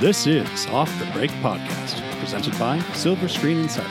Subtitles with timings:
[0.00, 3.88] This is Off the Break Podcast, presented by Silver Screen Insider.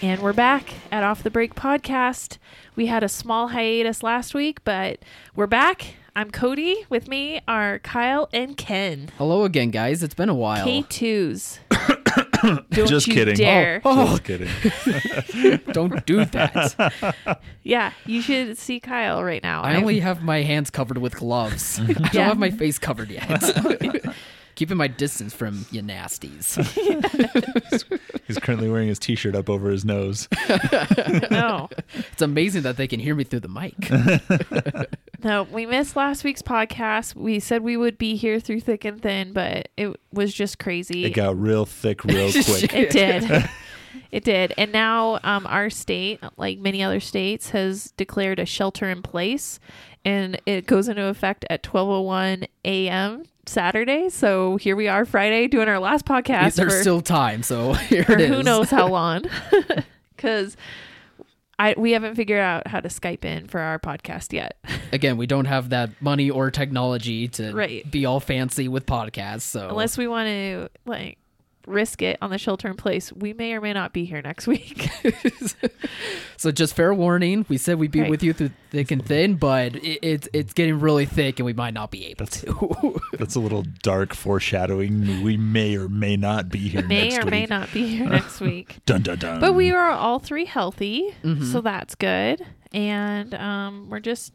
[0.00, 2.38] And we're back at Off the Break podcast.
[2.76, 5.00] We had a small hiatus last week, but
[5.34, 5.96] we're back.
[6.14, 6.86] I'm Cody.
[6.88, 9.10] With me are Kyle and Ken.
[9.18, 10.04] Hello again, guys.
[10.04, 10.64] It's been a while.
[10.64, 11.58] K2s.
[12.70, 13.34] Don't Just kidding.
[13.34, 13.82] Oh, dare.
[13.84, 14.24] Oh, Just
[15.34, 15.60] kidding.
[15.72, 17.40] don't do that.
[17.62, 19.60] Yeah, you should see Kyle right now.
[19.62, 21.78] I I'm- only have my hands covered with gloves.
[21.78, 22.28] I don't Yeah.
[22.28, 23.28] have my face covered yet.
[24.58, 26.58] Keeping my distance from you nasties.
[28.26, 30.26] He's currently wearing his t-shirt up over his nose.
[31.30, 31.68] no.
[31.94, 34.88] It's amazing that they can hear me through the mic.
[35.24, 37.16] No, we missed last week's podcast.
[37.16, 41.04] We said we would be here through thick and thin, but it was just crazy.
[41.04, 42.72] It got real thick real quick.
[42.72, 43.50] It did.
[44.10, 44.52] It did.
[44.58, 49.58] And now um, our state, like many other states, has declared a shelter in place,
[50.04, 53.24] and it goes into effect at 12:01 a.m.
[53.46, 54.08] Saturday.
[54.10, 58.04] So here we are, Friday, doing our last podcast There's for, still time, so here
[58.08, 58.28] it is.
[58.28, 59.24] who knows how long,
[60.16, 60.56] because.
[61.60, 64.58] I, we haven't figured out how to Skype in for our podcast yet.
[64.92, 67.90] Again, we don't have that money or technology to Right.
[67.90, 69.40] be all fancy with podcasts.
[69.40, 71.18] So Unless we want to like
[71.68, 74.46] risk it on the shelter in place, we may or may not be here next
[74.46, 74.88] week.
[76.36, 78.10] So just fair warning, we said we'd be Right.
[78.10, 81.52] with you through thick and thin, but it, it's it's getting really thick, and we
[81.52, 83.00] might not be able to.
[83.18, 85.24] That's a little dark foreshadowing.
[85.24, 87.30] We may or may not be here may next or week.
[87.32, 88.76] may not be here next week.
[88.86, 89.40] Dun dun dun.
[89.40, 91.50] But we are all three healthy, Mm-hmm.
[91.50, 92.46] so that's good.
[92.72, 94.32] And um, we're just,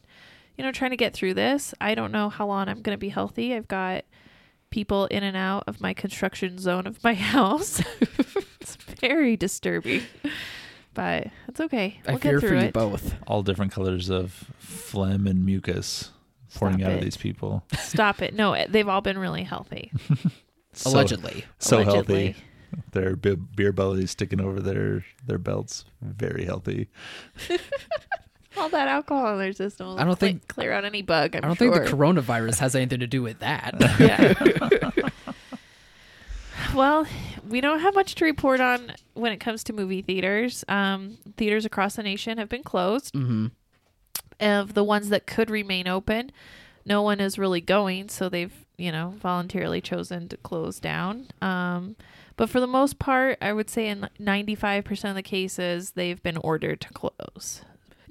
[0.57, 1.73] you know, trying to get through this.
[1.79, 3.53] I don't know how long I'm going to be healthy.
[3.55, 4.03] I've got
[4.73, 7.79] people in and out of my construction zone of my house.
[8.59, 10.01] it's very disturbing,
[10.95, 12.01] but it's okay.
[12.07, 12.73] I We'll fear get for through you it.
[12.73, 13.13] both.
[13.27, 16.09] all different colors of phlegm and mucus
[16.55, 16.97] pouring Stop out it.
[16.97, 17.63] of these people.
[17.77, 18.33] Stop it.
[18.33, 19.91] No, they've all been really healthy.
[20.75, 21.45] So- Allegedly.
[21.59, 22.25] So Allegedly.
[22.31, 22.43] healthy.
[22.93, 25.85] Their be- beer bellies sticking over their their belts.
[26.01, 26.89] Very healthy.
[28.57, 31.35] All that alcohol in their system will I don't think- clear out any bug.
[31.35, 31.73] I'm I don't sure.
[31.73, 33.75] think the coronavirus has anything to do with that.
[33.99, 35.09] yeah.
[36.75, 37.05] well,
[37.47, 40.63] we don't have much to report on when it comes to movie theaters.
[40.67, 43.13] Um, theaters across the nation have been closed.
[43.13, 43.47] hmm
[44.39, 46.31] Of the ones that could remain open,
[46.85, 51.27] no one is really going, so they've you know voluntarily chosen to close down.
[51.41, 51.95] Um,
[52.35, 56.37] but for the most part, I would say in 95% of the cases, they've been
[56.37, 57.61] ordered to close.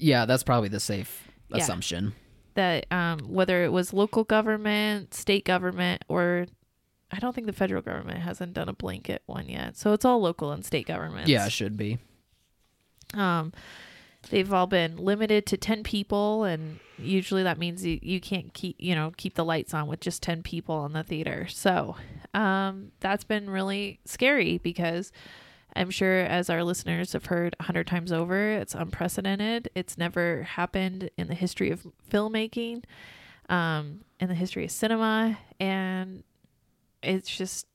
[0.02, 1.58] Yeah, that's probably the safe Yeah.
[1.58, 2.14] assumption.
[2.54, 6.46] that um, whether it was local government, state government, or
[7.10, 9.76] I don't think the federal government hasn't done a blanket one yet.
[9.76, 11.30] So it's all local and state governments.
[11.30, 11.98] Yeah, it should be.
[13.14, 13.52] Um,
[14.30, 18.76] they've all been limited to 10 people and usually that means you, you can't keep
[18.78, 21.96] you know keep the lights on with just 10 people in the theater so
[22.32, 25.10] um, that's been really scary because
[25.77, 30.43] i'm sure as our listeners have heard a hundred times over it's unprecedented it's never
[30.43, 32.83] happened in the history of filmmaking
[33.49, 36.22] um, in the history of cinema and
[37.03, 37.66] it's just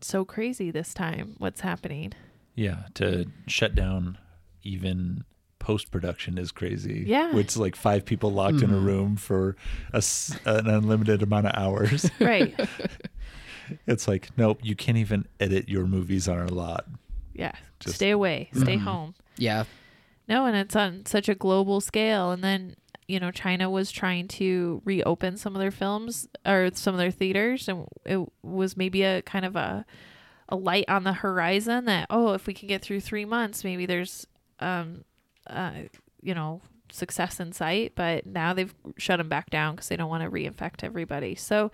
[0.00, 2.12] so crazy this time what's happening
[2.54, 4.16] Yeah, to shut down
[4.62, 5.24] even
[5.58, 7.04] post production is crazy.
[7.06, 7.36] Yeah.
[7.36, 9.56] It's like five people locked in a room for
[9.92, 12.10] a s an unlimited amount of hours.
[12.20, 12.58] right
[13.86, 16.86] it's like, nope, you can't even edit your movies on our lot.
[17.34, 18.82] Yeah Just- stay away stay Mhm.
[18.82, 19.64] home Yeah.
[20.28, 22.30] No, and it's on such a global scale.
[22.30, 22.76] And then,
[23.08, 27.10] you know, China was trying to reopen some of their films or some of their
[27.10, 29.84] theaters, and it was maybe a kind of a
[30.48, 33.86] a light on the horizon that oh, if we can get through three months, maybe
[33.86, 34.24] there's
[34.60, 35.04] um,
[35.48, 35.72] uh,
[36.22, 36.60] you know,
[36.92, 37.94] success in sight.
[37.96, 41.34] But now they've shut them back down because they don't want to reinfect everybody.
[41.34, 41.72] So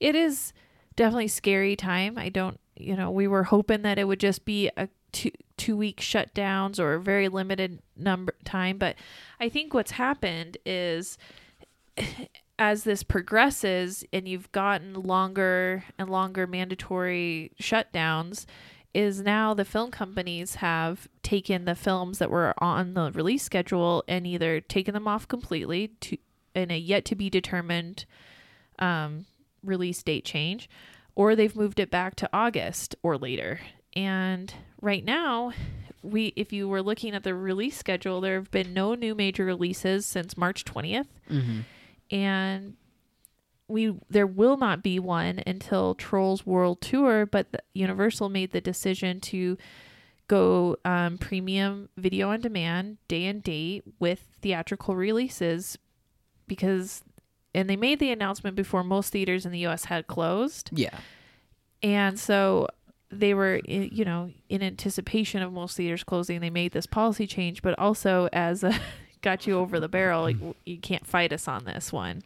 [0.00, 0.52] it is
[0.96, 2.18] definitely scary time.
[2.18, 5.76] I don't, you know, we were hoping that it would just be a two two
[5.76, 8.96] week shutdowns or a very limited number time, but
[9.40, 11.18] I think what's happened is
[12.58, 18.46] as this progresses and you've gotten longer and longer mandatory shutdowns
[18.92, 24.04] is now the film companies have taken the films that were on the release schedule
[24.06, 26.16] and either taken them off completely to
[26.54, 28.04] in a yet to be determined
[28.78, 29.26] um,
[29.62, 30.68] release date change,
[31.14, 33.60] or they've moved it back to August or later.
[33.94, 35.52] And right now,
[36.02, 39.44] we if you were looking at the release schedule, there have been no new major
[39.44, 41.06] releases since March 20th.
[41.28, 41.60] hmm
[42.10, 42.76] And
[43.68, 48.60] we there will not be one until Trolls World Tour, but the, Universal made the
[48.60, 49.56] decision to
[50.28, 55.78] go um, premium video on demand day and date with theatrical releases
[56.46, 57.02] because
[57.54, 60.70] and they made the announcement before most theaters in the US had closed.
[60.72, 60.98] Yeah.
[61.82, 62.68] And so
[63.10, 67.62] they were, you know, in anticipation of most theaters closing, they made this policy change,
[67.62, 68.74] but also as a
[69.22, 70.36] got you over the barrel, like
[70.66, 72.22] you can't fight us on this one.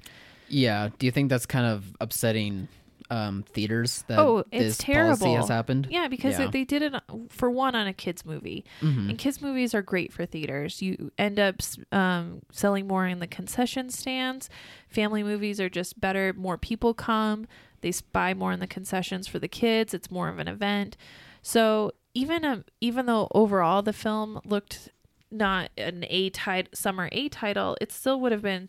[0.48, 0.88] Yeah.
[0.98, 2.68] Do you think that's kind of upsetting
[3.10, 5.36] um, theaters that Oh, this it's policy terrible.
[5.36, 5.88] has happened?
[5.90, 6.48] Yeah, because Yeah.
[6.48, 6.94] they did it
[7.30, 9.10] for one on a kids movie, Mhm.
[9.10, 10.82] and kids movies are great for theaters.
[10.82, 11.56] You end up
[11.92, 14.50] um, selling more in the concession stands.
[14.88, 16.32] Family movies are just better.
[16.36, 17.46] More people come.
[17.80, 19.94] They buy more in the concessions for the kids.
[19.94, 20.96] It's more of an event.
[21.42, 24.90] So even um, even though overall the film looked
[25.30, 28.68] not an A tit- summer A title, it still would have been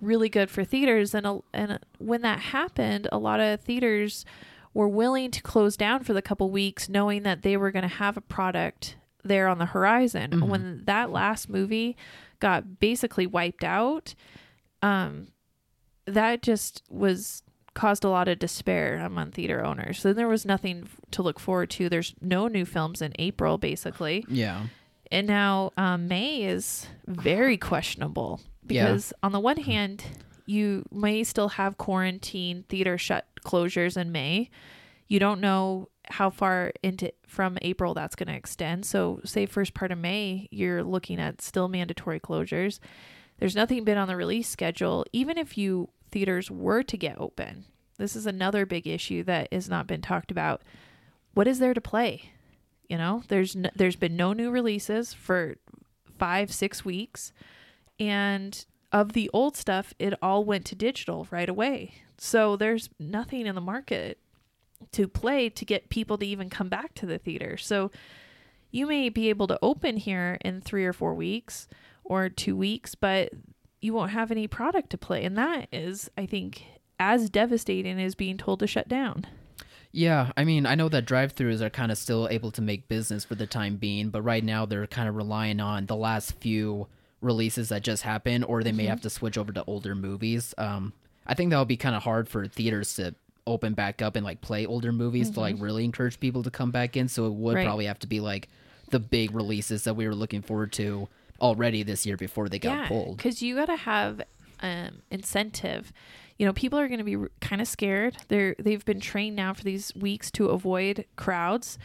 [0.00, 1.14] really good for theaters.
[1.14, 4.24] And a, and when that happened, a lot of theaters
[4.72, 7.88] were willing to close down for the couple weeks, knowing that they were going to
[7.88, 10.48] have a product there on the horizon.
[10.48, 11.96] When that last movie
[12.38, 14.14] got basically wiped out,
[14.82, 15.28] um,
[16.06, 17.42] that just was
[17.74, 20.02] caused a lot of despair among theater owners.
[20.02, 21.88] Then there was nothing to look forward to.
[21.88, 24.24] There's no new films in April, basically.
[24.28, 24.66] Yeah.
[25.12, 28.86] And now um, May is very questionable Yeah.
[28.86, 29.64] because, on the one mm.
[29.64, 30.04] hand,
[30.46, 34.50] you may still have quarantine theater shut closures in May.
[35.08, 38.84] You don't know how far into from April that's going to extend.
[38.84, 42.80] So, say first part of May, you're looking at still mandatory closures.
[43.38, 45.04] There's nothing been on the release schedule.
[45.12, 47.64] Even if you theaters were to get open,
[47.98, 50.62] this is another big issue that has not been talked about.
[51.34, 52.32] What is there to play?
[52.88, 55.56] You know, there's n- there's been no new releases for
[56.18, 57.32] five six weeks,
[58.00, 61.94] and of the old stuff, it all went to digital right away.
[62.18, 64.18] So there's nothing in the market
[64.92, 67.56] to play to get people to even come back to the theater.
[67.56, 67.90] So
[68.70, 71.68] you may be able to open here in three or four weeks
[72.02, 73.30] or two weeks, but
[73.80, 76.64] you won't have any product to play, and that is, I think,
[76.98, 79.26] as devastating as being told to shut down.
[79.92, 83.24] Yeah, I mean, I know that drive-throughs are kind of still able to make business
[83.24, 86.88] for the time being, but right now they're kind of relying on the last few
[87.20, 88.90] releases that just happened, or they may Mm-hmm.
[88.90, 90.54] have to switch over to older movies.
[90.58, 90.92] Um,
[91.26, 93.14] I think that would be kind of hard for theaters to
[93.46, 96.70] open back up and like play older movies to like really encourage people to come
[96.70, 97.08] back in.
[97.08, 97.56] So it would Mm-hmm.
[97.56, 97.66] Right.
[97.66, 98.48] probably have to be like
[98.90, 101.08] the big releases that we were looking forward to
[101.40, 103.16] already this year before they got pulled.
[103.16, 104.20] because you got to have
[104.60, 105.92] um, incentive.
[106.38, 108.16] You know, people are going to be kind of scared.
[108.28, 111.78] They're they've been trained now for these weeks to avoid crowds,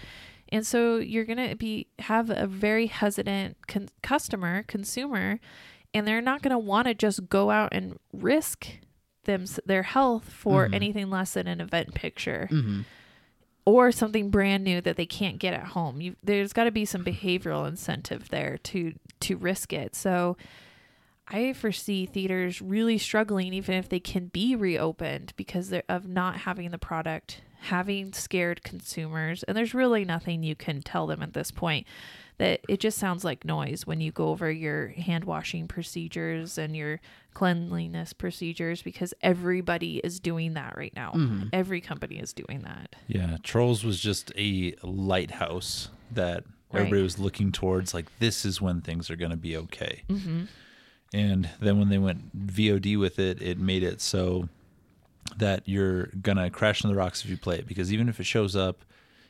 [0.56, 5.42] and so you're going to be have a very hesitant con- customer consumer,
[5.94, 8.68] and they're not going to want to just go out and risk
[9.26, 12.82] them their health for anything less than an event picture hmm
[13.68, 16.00] or something brand new that they can't get at home.
[16.00, 19.96] You, there's got to be some behavioral incentive there to to risk it.
[19.96, 20.38] So
[21.28, 26.70] I foresee theaters really struggling, even if they can be reopened, because of not having
[26.70, 31.52] the product, having scared consumers, and there's really nothing you can tell them at this
[31.52, 31.86] point.
[32.38, 36.76] That it just sounds like noise when you go over your hand washing procedures and
[36.76, 37.00] your
[37.34, 41.14] cleanliness procedures because everybody is doing that right now.
[41.54, 42.94] Every company is doing that.
[43.08, 46.82] Yeah, Trolls was just a lighthouse that Right.
[46.82, 47.94] everybody was looking towards.
[47.94, 50.02] Like, this is when things are going to be okay.
[50.10, 50.44] Mm-hmm.
[51.14, 54.50] And then when they went VOD with it, it made it so
[55.38, 57.68] that you're to crash on the rocks if you play it.
[57.68, 58.84] Because even if it shows up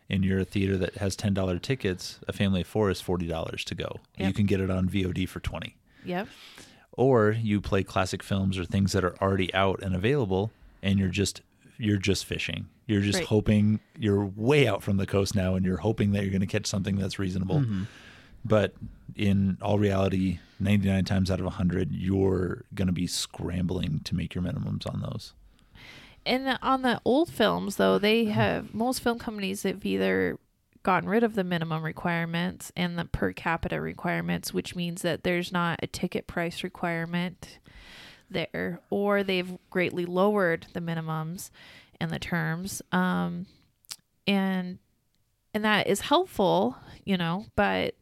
[0.09, 3.95] in your theater that has $10 tickets, a family of four is $40 to go.
[4.17, 5.75] You can get it on VOD for 20
[6.05, 6.27] Yep.
[6.91, 10.51] or you play classic films or things that are already out and available
[10.83, 11.41] and you're just
[11.79, 13.27] you're just fishing you're just Right.
[13.27, 16.45] hoping you're way out from the coast now and you're hoping that you're going to
[16.47, 17.83] catch something that's reasonable Mm-hmm.
[18.45, 18.75] but
[19.15, 24.35] in all reality 99 times out of 100 you're going to be scrambling to make
[24.35, 25.33] your minimums on those
[26.25, 30.39] And on the old films, though, they have most film companies have either
[30.81, 35.51] gotten rid of the minimum requirements and the per capita requirements, which means that there's
[35.51, 37.59] not a ticket price requirement
[38.29, 41.49] there, or they've greatly lowered the minimums
[41.99, 42.81] and the terms.
[42.91, 43.45] Um,
[44.27, 44.79] and
[45.53, 47.95] and that is helpful, you know, but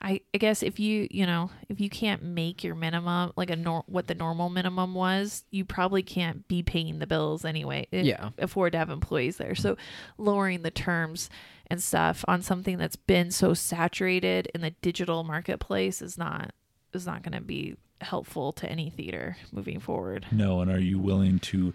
[0.00, 3.56] I, I guess if you you know if you can't make your minimum like a
[3.56, 8.30] nor- what the normal minimum was you probably can't be paying the bills anyway Yeah.
[8.38, 9.76] afford to have employees there so
[10.18, 11.28] lowering the terms
[11.68, 16.52] and stuff on something that's been so saturated in the digital marketplace is not
[16.92, 20.98] is not going to be helpful to any theater moving forward no and are you
[21.00, 21.74] willing to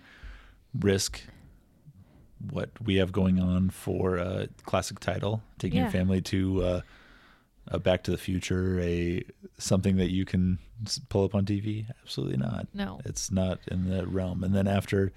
[0.79, 1.23] risk
[2.51, 5.83] what we have going on for a classic title taking Yeah.
[5.83, 6.81] your family to uh,
[7.71, 9.23] a Back to the Future, a
[9.57, 10.59] something that you can
[11.09, 11.85] pull up on TV?
[12.03, 12.67] Absolutely not.
[12.73, 12.99] No.
[13.05, 14.43] It's not in the realm.
[14.43, 15.11] And then after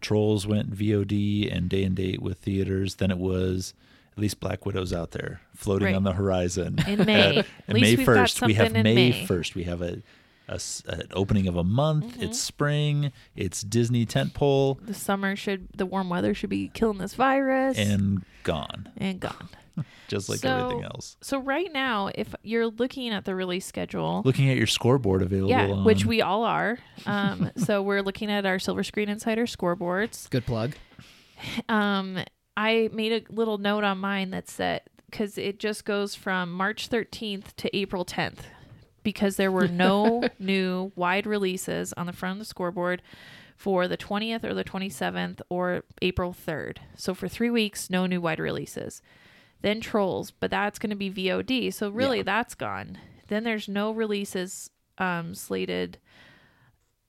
[0.00, 3.74] Trolls went VOD and day and date with theaters, then it was
[4.12, 5.94] at least Black Widow's out there floating Right.
[5.96, 6.78] on the horizon.
[6.86, 7.38] In May.
[7.68, 9.54] At least May first, we have May first.
[9.54, 10.02] We have a,
[10.48, 12.04] a an opening of a month.
[12.14, 12.22] Mm-hmm.
[12.24, 13.12] It's spring.
[13.36, 18.24] It's Disney tentpole The summer should the warm weather should be killing this virus and
[18.42, 19.48] gone, and gone.
[20.08, 21.16] just like So- everything else.
[21.20, 25.50] So right now, if you're looking at the release schedule, Looking at your scoreboard available,
[25.50, 26.78] yeah, on, which we all are.
[27.06, 30.28] Um, so we're looking at our Silver Screen Insider scoreboards.
[30.30, 30.74] Good plug.
[31.68, 32.18] Um,
[32.56, 36.90] I made a little note on mine that said because it just goes from March
[36.90, 38.40] 13th to April 10th
[39.02, 43.00] because there were no new wide releases on the front of the scoreboard
[43.56, 46.78] for the 20th or the 27th or April 3rd.
[46.96, 49.00] So for three weeks, no new wide releases.
[49.60, 51.72] Then Trolls, but that's going to be VOD.
[51.72, 52.22] So really, Yeah.
[52.24, 52.98] that's gone.
[53.28, 55.98] Then there's no releases um, slated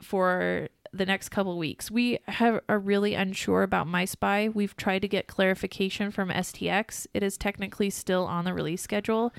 [0.01, 1.91] for the next couple weeks.
[1.91, 4.49] We have are really unsure about My Spy.
[4.49, 7.05] We've tried to get clarification from STX.
[7.13, 9.33] It is technically still on the release schedule.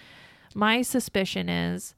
[0.55, 1.95] My suspicion is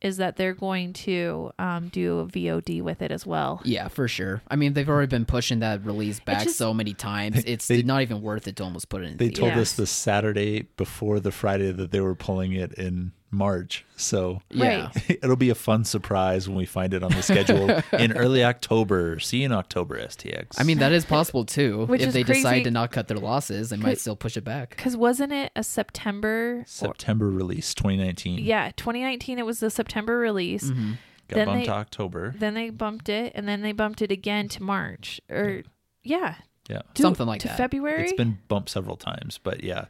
[0.00, 3.60] is that they're going to um, do a VOD with it as well.
[3.64, 4.40] Yeah, for sure.
[4.48, 7.42] I mean, they've already been pushing that release back just- so many times.
[7.46, 9.16] It's They- not even worth it to almost put it in.
[9.18, 9.38] They theaters.
[9.38, 9.60] told Yeah.
[9.60, 13.84] us the Saturday before the Friday that they were pulling it in March.
[13.96, 14.90] So Yeah.
[14.94, 15.10] Right.
[15.22, 19.18] it'll be a fun surprise when we find it on the schedule in early October.
[19.20, 20.58] See you in October, STX.
[20.58, 21.86] I mean, that is possible too.
[21.86, 22.40] Which if they crazy.
[22.40, 24.70] decide to not cut their losses, they might still push it back.
[24.70, 26.60] Because wasn't it a September?
[26.60, 28.38] or- September release 2019.
[28.44, 29.38] yeah, 2019.
[29.38, 30.64] It was the September release.
[30.64, 30.92] Mm-hmm.
[31.28, 32.34] Got Then bumped they- to October.
[32.38, 35.20] Then they bumped it, and then they bumped it again to March.
[35.30, 35.62] Or
[36.02, 36.34] yeah,
[36.68, 36.82] Yeah.
[36.94, 37.56] to- Something like to that.
[37.56, 38.02] February.
[38.02, 39.84] It's been bumped several times, but yeah.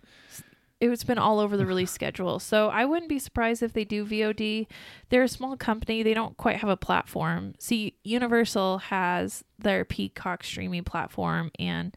[0.80, 2.38] It's been all over the release schedule.
[2.38, 4.66] So I wouldn't be surprised if they do VOD.
[5.10, 6.02] They're a small company.
[6.02, 7.54] They don't quite have a platform.
[7.58, 11.94] See, Universal has their Peacock streaming platform and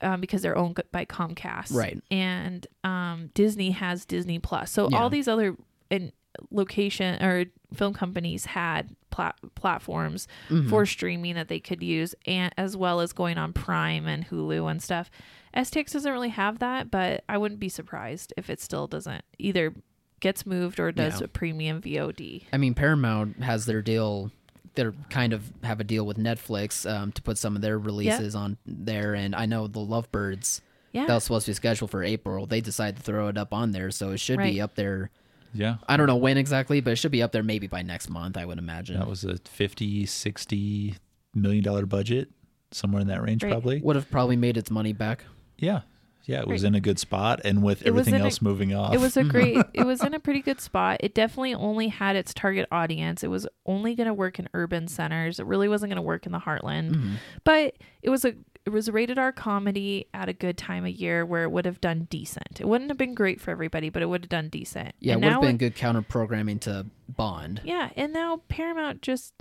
[0.00, 1.72] um, because they're owned by Comcast.
[1.72, 2.02] Right.
[2.10, 4.70] And um, Disney has Disney Plus.
[4.70, 4.98] So Yeah.
[5.00, 5.56] all these other
[5.90, 6.12] in
[6.50, 10.68] location or film companies had plat- platforms Mm-hmm.
[10.70, 14.70] for streaming that they could use and as well as going on Prime and Hulu
[14.70, 15.10] and stuff.
[15.54, 19.74] STX doesn't really have that, but I wouldn't be surprised if it still doesn't either
[20.20, 21.24] gets moved or does Yeah.
[21.24, 22.44] a premium VOD.
[22.52, 24.30] I mean, Paramount has their deal.
[24.74, 28.34] They're kind of have a deal with Netflix um, to put some of their releases
[28.34, 30.60] on there, and I know the Lovebirds
[30.92, 31.06] Yeah.
[31.06, 32.46] that was supposed to be scheduled for April.
[32.46, 34.54] They decided to throw it up on there, so it should Right.
[34.54, 35.10] be up there.
[35.52, 35.76] Yeah.
[35.86, 38.38] I don't know when exactly, but it should be up there maybe by next month.
[38.38, 38.98] I would imagine.
[38.98, 40.94] That was a 50, 60
[41.34, 42.30] million dollar budget,
[42.70, 43.50] somewhere in that range, Right.
[43.50, 43.80] probably.
[43.82, 45.24] would have probably made its money back.
[45.58, 45.82] Yeah.
[46.24, 46.40] Yeah.
[46.40, 47.40] It was in a good spot.
[47.44, 50.02] And with It everything in a- else moving off, It was a great it was
[50.04, 50.98] in a pretty good spot.
[51.00, 53.24] It definitely only had its target audience.
[53.24, 55.40] It was only going to work in urban centers.
[55.40, 56.92] It really wasn't going to work in the heartland.
[56.92, 57.14] Mm-hmm.
[57.44, 60.92] But it was a it was a rated R comedy at a good time of
[60.92, 62.60] year where it would have done decent.
[62.60, 64.94] It wouldn't have been great for everybody, but it would have done decent.
[65.00, 67.60] Yeah, And it would have now been good counter programming to Bond.
[67.64, 69.34] Yeah, and now Paramount just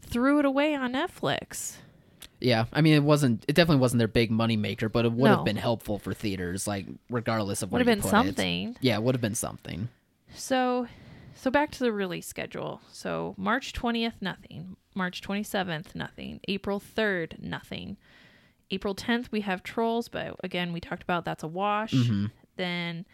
[0.00, 1.76] threw it away on Netflix.
[2.44, 3.44] Yeah, I mean, it wasn't.
[3.48, 5.36] It definitely wasn't their big money maker, but it would No.
[5.36, 8.26] have been helpful for theaters, like regardless of what Would have you been put it.
[8.26, 8.76] something.
[8.82, 9.88] Yeah, it would have been something.
[10.34, 10.86] So,
[11.34, 12.82] so back to the release schedule.
[12.92, 14.76] So March twentieth, nothing.
[14.94, 16.40] March twenty seventh, nothing.
[16.46, 17.96] April third, nothing.
[18.70, 21.92] April tenth, we have Trolls, but again, we talked about that's a wash.
[21.92, 22.26] Mm-hmm.
[22.56, 23.06] Then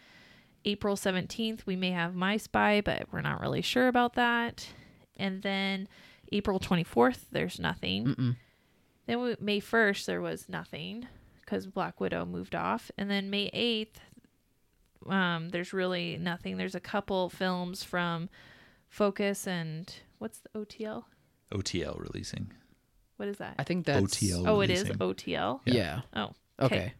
[0.65, 4.67] April seventeenth, we may have My Spy, but we're not really sure about that.
[5.17, 5.87] And then
[6.33, 8.07] April twenty fourth, there's nothing.
[8.07, 8.35] Mm-mm.
[9.11, 11.05] Then we, May first, there was nothing
[11.41, 12.91] because Black Widow moved off.
[12.97, 13.99] And then May eighth,
[15.05, 16.55] um, there's really nothing.
[16.55, 18.29] There's a couple films from
[18.87, 21.03] Focus and what's the OTL?
[21.51, 22.53] OTL releasing.
[23.17, 23.55] What is that?
[23.59, 24.47] I think that's OTL.
[24.47, 24.85] oh, it is.
[24.85, 25.59] OTL.
[25.65, 26.03] Yeah.
[26.15, 26.93] Oh, Okay.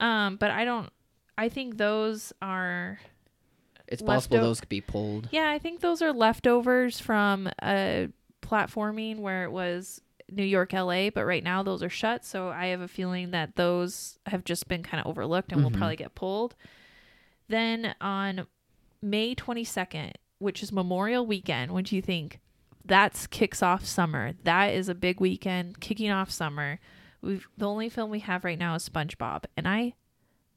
[0.00, 0.90] Um, but I don't.
[1.38, 3.00] I think those are.
[3.86, 5.30] It's Left possible o- those could be pulled.
[5.32, 8.08] Yeah, I think those are leftovers from a
[8.42, 12.24] platforming where it was New York, LA, but right now those are shut.
[12.24, 15.70] So I have a feeling that those have just been kind of overlooked and will
[15.70, 15.78] Mhm.
[15.78, 16.54] probably get pulled.
[17.48, 18.46] Then on
[19.00, 22.40] May 22nd, which is Memorial Weekend, what do you think?
[22.84, 24.34] That's kicks off summer.
[24.44, 26.78] That is a big weekend kicking off summer.
[27.20, 29.94] We've the only film we have right now is SpongeBob, and I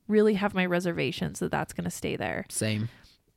[0.08, 2.46] really have my reservations that that's going to stay there.
[2.50, 2.90] Same.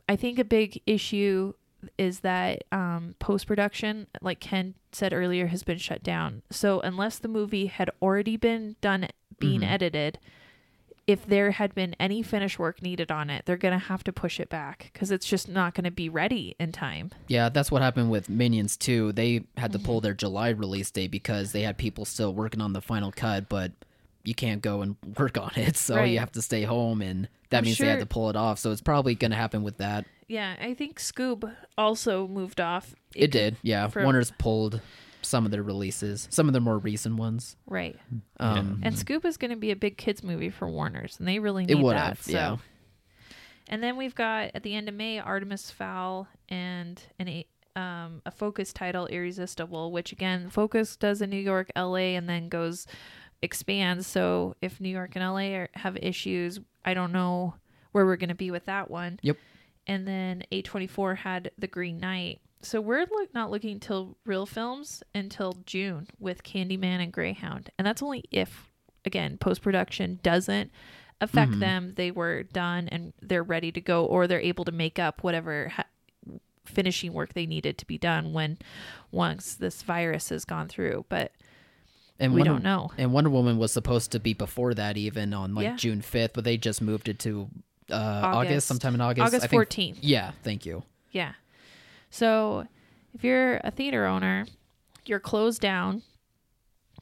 [0.08, 1.54] I think a big issue
[1.98, 6.42] is that um, post production, like Ken said earlier, has been shut down.
[6.50, 9.70] So unless the movie had already been done being Mhm.
[9.70, 10.18] edited,
[11.06, 14.12] if there had been any finish work needed on it, they're going to have to
[14.12, 17.10] push it back because it's just not going to be ready in time.
[17.28, 19.12] Yeah, that's what happened with Minions 2.
[19.12, 19.84] They had to Mm-hmm.
[19.86, 23.50] pull their July release date because they had people still working on the final cut,
[23.50, 23.72] but
[24.24, 26.06] you can't go and work on it, so Right.
[26.12, 28.58] you have to stay home, and that I'm means they had to pull it off.
[28.58, 30.06] So it's probably going to happen with that.
[30.28, 32.94] Yeah, I think Scoob also moved off.
[33.14, 33.88] It, did, yeah.
[33.88, 34.80] from- Warner's pulled
[35.22, 37.56] some of their releases, some of their more recent ones.
[37.66, 37.98] Right.
[38.40, 41.38] Um, And Scoob is going to be a big kids movie for Warner's, and they
[41.38, 42.08] really need It would that.
[42.08, 42.32] have, so.
[42.32, 42.56] yeah.
[43.68, 48.22] And then we've got at the end of May Artemis Fowl and an a um,
[48.24, 52.86] a Focus title Irresistible, which again Focus does in New York, L.A., and then goes
[53.42, 54.06] expands.
[54.06, 55.54] So if New York and L.A.
[55.56, 57.54] Are, have issues, I don't know
[57.92, 59.18] where we're going to be with that one.
[59.22, 59.38] Yep.
[59.86, 62.40] And then A24 had The Green Knight.
[62.62, 67.86] So we're look, not looking till real films until June with Candyman and Greyhound, and
[67.86, 68.70] that's only if
[69.04, 70.70] again post production doesn't
[71.20, 71.60] affect Mhm.
[71.60, 71.92] them.
[71.96, 75.68] They were done and they're ready to go, or they're able to make up whatever
[75.68, 75.84] ha-
[76.64, 78.56] finishing work they needed to be done when
[79.12, 81.04] once this virus has gone through.
[81.10, 81.32] But
[82.18, 82.92] and we Wonder- don't know.
[82.96, 85.76] And Wonder Woman was supposed to be before that, even on like Yeah.
[85.76, 87.50] June 5th, but they just moved it to
[87.90, 88.36] uh, August.
[88.50, 88.66] August.
[88.66, 89.26] sometime in August.
[89.26, 89.98] August I think- 14th.
[90.00, 90.82] Yeah, thank you.
[91.12, 91.32] Yeah.
[92.10, 92.66] So
[93.12, 94.46] if you're a theater owner,
[95.06, 96.02] you're closed down.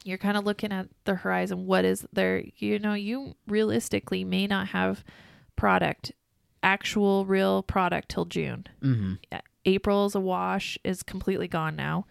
[0.03, 1.65] You're kind of looking at the horizon.
[1.65, 2.43] What is there?
[2.57, 5.03] You know, you realistically may not have
[5.55, 6.11] product,
[6.61, 8.67] actual real product till June.
[8.81, 9.13] hmm
[9.65, 12.05] April's a wash is completely gone now.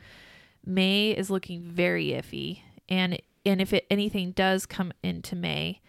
[0.64, 5.80] May is looking very iffy, and and if it, anything does come into May,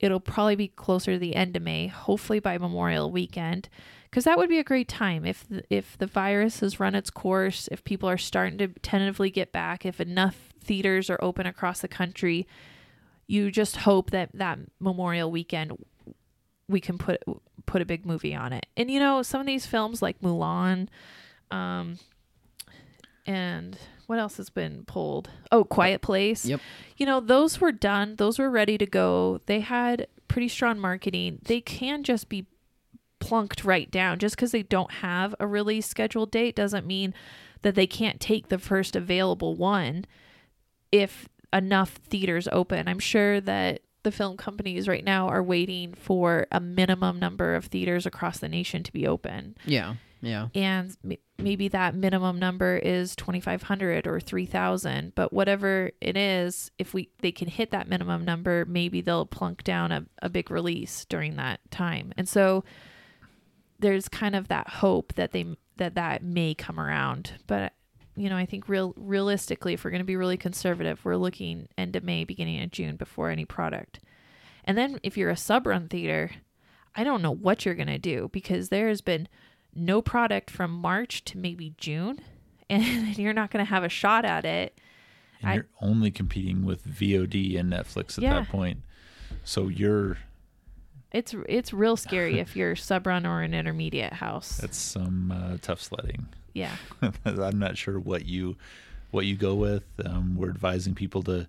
[0.00, 3.68] it'll probably be closer to the end of May, hopefully by Memorial Weekend,
[4.04, 7.10] because that would be a great time if the, if the virus has run its
[7.10, 11.80] course, if people are starting to tentatively get back, if enough theaters are open across
[11.80, 12.48] the country,
[13.26, 15.72] you just hope that that Memorial Weekend
[16.68, 17.22] we can put
[17.66, 18.66] put a big movie on it.
[18.76, 20.88] And you know, some of these films like Mulan,
[21.50, 21.98] um,
[23.26, 23.78] and
[24.10, 25.30] what else has been pulled?
[25.52, 26.44] Oh, Quiet Place.
[26.44, 26.60] Yep.
[26.96, 28.16] You know, those were done.
[28.16, 29.40] Those were ready to go.
[29.46, 31.38] They had pretty strong marketing.
[31.44, 32.48] They can just be
[33.20, 34.18] plunked right down.
[34.18, 37.14] Just because they don't have a release scheduled date doesn't mean
[37.62, 40.06] that they can't take the first available one
[40.90, 42.88] if enough theaters open.
[42.88, 47.66] I'm sure that the film companies right now are waiting for a minimum number of
[47.66, 49.56] theaters across the nation to be open.
[49.64, 50.48] Yeah, yeah.
[50.52, 50.96] And
[51.42, 57.32] maybe that minimum number is 2500 or 3000, but whatever it is, if we they
[57.32, 61.60] can hit that minimum number, maybe they'll plunk down a, a big release during that
[61.70, 62.12] time.
[62.16, 62.64] And so
[63.78, 67.72] there's kind of that hope that they that that may come around, but
[68.16, 71.68] you know, I think real realistically, if we're going to be really conservative, we're looking
[71.78, 74.00] end of May, beginning of June before any product.
[74.64, 76.30] And then if you're a sub run theater,
[76.94, 79.28] I don't know what you're going to do because there has been
[79.74, 82.20] no product from March to maybe June,
[82.70, 84.78] and you're not going to have a shot at it.
[85.40, 88.40] And I- you're only competing with VOD and Netflix at Yeah.
[88.40, 88.80] that point.
[89.44, 90.18] So you're
[91.12, 94.58] It's it's real scary if you're sub run or an intermediate house.
[94.58, 96.26] that's some uh, tough sledding.
[96.52, 96.76] yeah,
[97.24, 98.56] I'm not sure what you
[99.12, 99.84] what you go with.
[100.04, 101.46] Um, we're advising people to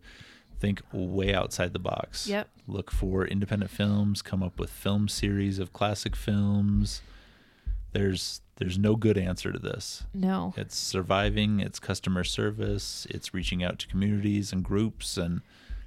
[0.59, 2.27] think way outside the box.
[2.27, 2.47] Yep.
[2.67, 4.21] Look for independent films.
[4.21, 7.01] Come up with film series of classic films.
[7.93, 10.03] There's there's no good answer to this.
[10.13, 11.59] no, It's surviving.
[11.59, 13.07] It's customer service.
[13.09, 15.41] It's reaching out to communities and groups and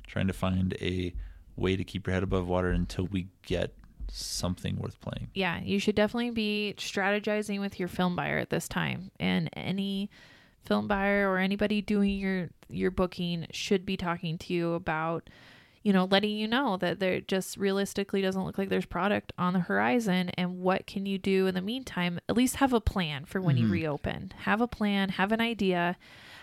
[0.07, 1.15] trying to find a
[1.57, 3.75] way to keep your head above water until we get
[4.11, 5.29] something worth playing.
[5.35, 10.11] yeah, you should definitely be strategizing with your film buyer at this time, and any
[10.65, 15.31] film buyer or anybody doing your your booking should be talking to you about
[15.85, 19.53] you know letting you know that there just realistically doesn't look like there's product on
[19.53, 22.19] the horizon and what can you do in the meantime?
[22.29, 23.71] At least have a plan for when you Mhm.
[23.71, 24.33] reopen.
[24.41, 25.97] Have a plan have an idea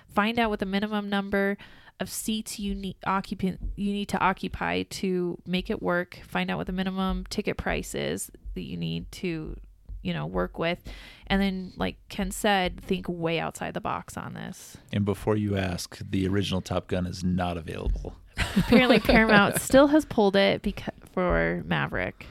[0.08, 1.58] find out what the minimum number
[2.00, 6.20] of seats you need occupant you need to occupy to make it work.
[6.28, 9.56] Find out what the minimum ticket price is that you need to
[10.02, 10.80] you know work with
[11.28, 15.56] and then like ken said think way outside the box on this And before you
[15.58, 18.16] ask, the original Top Gun is not available.
[18.58, 22.26] apparently paramount still has pulled it because for maverick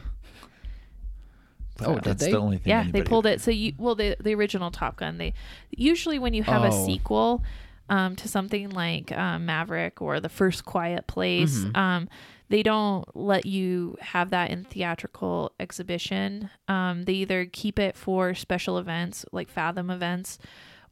[1.83, 2.33] Oh, That's they?
[2.33, 2.71] the only thing.
[2.71, 5.33] yeah they anybody- pulled it so you well the the original top gun they
[5.71, 6.87] usually when you have a Oh.
[6.87, 7.43] sequel
[7.89, 11.77] um to something like um, maverick or the first quiet place Mhm.
[11.77, 12.09] um
[12.51, 16.51] they don't let you have that in theatrical exhibition.
[16.69, 20.39] Um they either keep it for special events like fathom events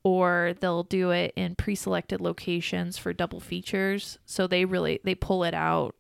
[0.05, 4.19] or they'll do it in pre-selected locations for double features.
[4.25, 5.95] So they really they pull it out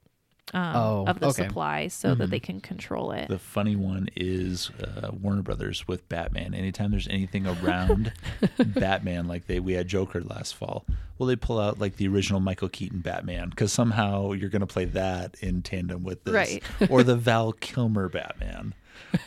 [0.54, 1.44] um, Oh, of the okay.
[1.46, 2.30] supply so that Mhm.
[2.30, 3.28] they can control it.
[3.28, 6.54] The funny one is uh, Warner Brothers with Batman.
[6.54, 8.12] Anytime there's anything around
[8.58, 10.84] Batman, like they we had Joker last fall,
[11.18, 14.66] well they pull out like the original Michael Keaton Batman because somehow you're going to
[14.66, 16.62] play that in tandem with this, Right.
[16.90, 18.74] or the Val Kilmer Batman,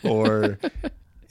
[0.03, 0.57] or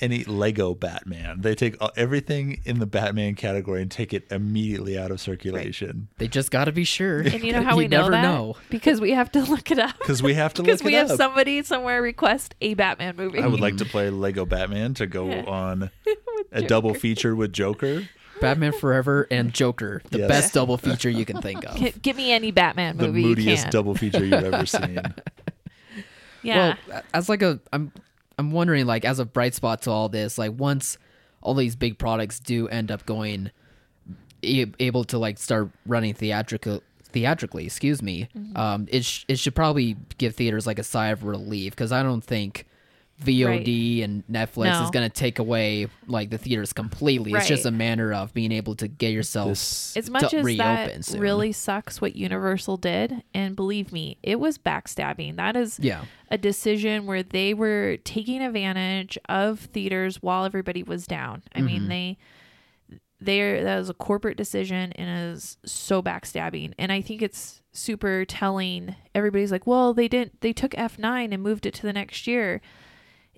[0.01, 1.41] any Lego Batman.
[1.41, 6.29] They take everything in the Batman category and take it immediately out of circulation They
[6.29, 7.21] just got to be sure.
[7.21, 8.23] and you know how we know never that?
[8.23, 8.57] know.
[8.71, 9.99] Because we have to look it up.
[9.99, 11.17] because we have to Because we have up.
[11.17, 13.41] somebody somewhere request a Batman movie.
[13.41, 13.91] I would like to mm-hmm.
[13.91, 15.45] play Lego Batman to go Yeah.
[15.45, 15.91] on
[16.53, 18.09] a double feature with Joker.
[18.41, 20.29] Batman Forever and Joker, the Yes.
[20.29, 22.01] best double feature you can think of.
[22.01, 23.71] Give me any Batman the movie you moodiest can.
[23.73, 24.99] double feature you've ever seen.
[26.43, 26.77] yeah.
[26.89, 27.93] Well, as like a, I'm,
[28.41, 30.99] I'm wondering like as a bright spot to all this, like once
[31.43, 33.51] all these big products do end up going,
[34.43, 38.57] able to like start running theatrical, theatrically, excuse me, Mm-hmm.
[38.57, 42.03] um, it sh- it should probably give theaters like a sigh of relief because I
[42.03, 42.67] don't think.
[43.25, 44.85] VOD and Netflix No.
[44.85, 47.33] is going to take away like the theaters completely.
[47.33, 50.45] It's just a matter of being able to get yourself This as much to as
[50.45, 51.21] reopen that soon.
[51.21, 55.37] really sucks what Universal did, and believe me, it was backstabbing.
[55.37, 56.05] That is yeah.
[56.31, 61.43] a decision where they were taking advantage of theaters while everybody was down.
[61.55, 61.89] I mean, Mhm.
[61.89, 62.19] they
[63.23, 66.73] they that was a corporate decision and is so backstabbing.
[66.79, 68.97] And I think it's super telling.
[69.15, 70.41] Everybody's like, "Well, they didn't.
[70.41, 72.63] They took F nine and moved it to the next year,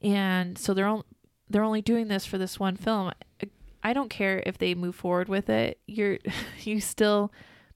[0.02, 1.04] and so they're only
[1.48, 3.12] they're only doing this for this one film."
[3.84, 5.80] I don't care if they move forward with it.
[5.86, 6.18] You're
[6.62, 7.32] you still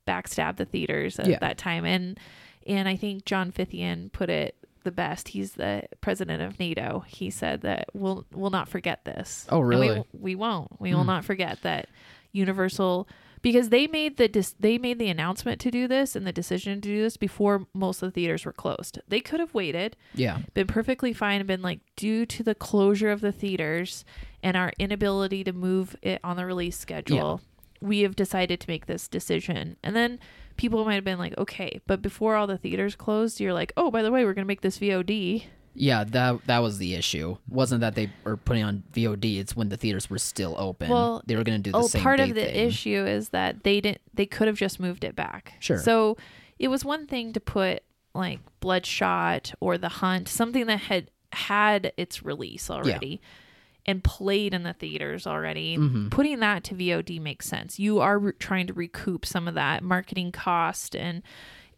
[0.07, 1.39] backstab the theaters at Yeah.
[1.41, 2.19] that time, and
[2.67, 5.29] and I think John Fithian put it the best.
[5.29, 7.05] He's the president of NATO.
[7.09, 9.47] He said that we'll we'll not forget this.
[9.51, 9.91] Oh, really?
[9.91, 10.81] we, we won't.
[10.81, 11.09] We will Hmm.
[11.09, 11.89] not forget that
[12.33, 13.09] Universal
[13.47, 16.81] because they made the dis- they made the announcement to do this and the decision
[16.81, 18.99] to do this before most of the theaters were closed.
[19.07, 20.39] They could have waited, Yeah.
[20.53, 24.05] been perfectly fine, and been like, due to the closure of the theaters
[24.43, 27.41] and our inability to move it on the release schedule,
[27.81, 29.77] we have decided to make this decision.
[29.81, 30.19] And then
[30.57, 33.93] people might have been like, okay, but before all the theaters closed, you're like, oh,
[33.93, 35.45] by the way, we're gonna make this VOD.
[35.77, 37.37] Yeah, that that was the issue.
[37.49, 39.39] wasn't that they were putting on VOD?
[39.39, 40.89] It's when the theaters were still open.
[40.91, 42.03] Well, they were going to do the oh, same.
[42.03, 42.69] part of the thing.
[42.69, 44.01] issue is that they didn't.
[44.15, 45.55] They could have just moved it back.
[45.61, 45.79] Sure.
[45.79, 46.17] So
[46.59, 47.83] it was one thing to put
[48.15, 53.21] like Bloodshot or The Hunt, something that had had its release already.
[53.89, 55.77] And played in the theaters already.
[55.77, 56.11] Mhm.
[56.11, 57.79] Putting that to VOD makes sense.
[57.79, 61.23] You are re- trying to recoup some of that marketing cost and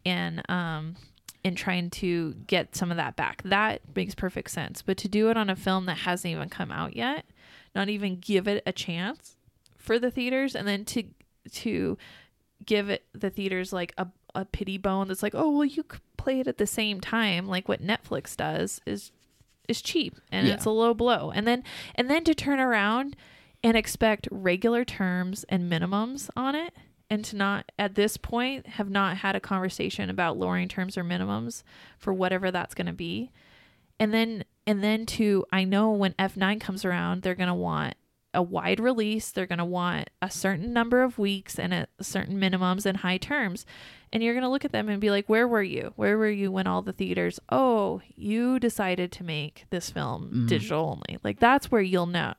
[0.03, 0.95] and um
[1.43, 3.41] and trying to get some of that back.
[3.43, 4.81] That makes perfect sense.
[4.81, 7.25] But to do it on a film that hasn't even come out yet,
[7.73, 9.37] not even give it a chance
[9.77, 11.03] for the theaters and then to
[11.51, 11.97] to
[12.65, 16.01] give it the theaters like a, a pity bone that's like oh well you could
[16.17, 19.11] play it at the same time like what netflix does is
[19.69, 20.55] is cheap and Yeah.
[20.55, 21.63] it's a low blow and then
[21.95, 23.15] and then to turn around
[23.63, 26.73] and expect regular terms and minimums on it
[27.09, 31.03] and to not at this point have not had a conversation about lowering terms or
[31.03, 31.63] minimums
[31.97, 33.31] for whatever that's going to be.
[33.99, 37.95] And then and then to i know when f9 comes around they're going to want
[38.35, 42.39] a wide release they're going to want a certain number of weeks and a certain
[42.39, 43.65] minimums and high terms.
[44.13, 45.93] And you're going to look at them and be like where were you?
[45.95, 50.47] Where were you when all the theaters oh you decided to make this film Mhm.
[50.47, 51.19] digital only?
[51.23, 52.37] Like that's where you'll not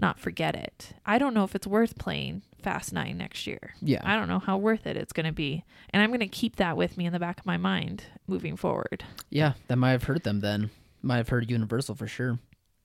[0.00, 4.00] not forget it i don't know if it's worth playing fast 9 next year Yeah.
[4.04, 6.56] i don't know how worth it it's going to be and i'm going to keep
[6.56, 10.02] that with me in the back of my mind moving forward yeah, that might have
[10.04, 10.70] hurt them then.
[11.02, 12.38] Might have hurt Universal for sure.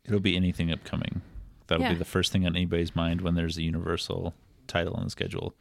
[0.06, 1.22] It'll be anything upcoming.
[1.68, 1.94] That'll Yeah.
[1.94, 4.34] be the first thing on anybody's mind when there's a Universal
[4.68, 5.56] title on the schedule.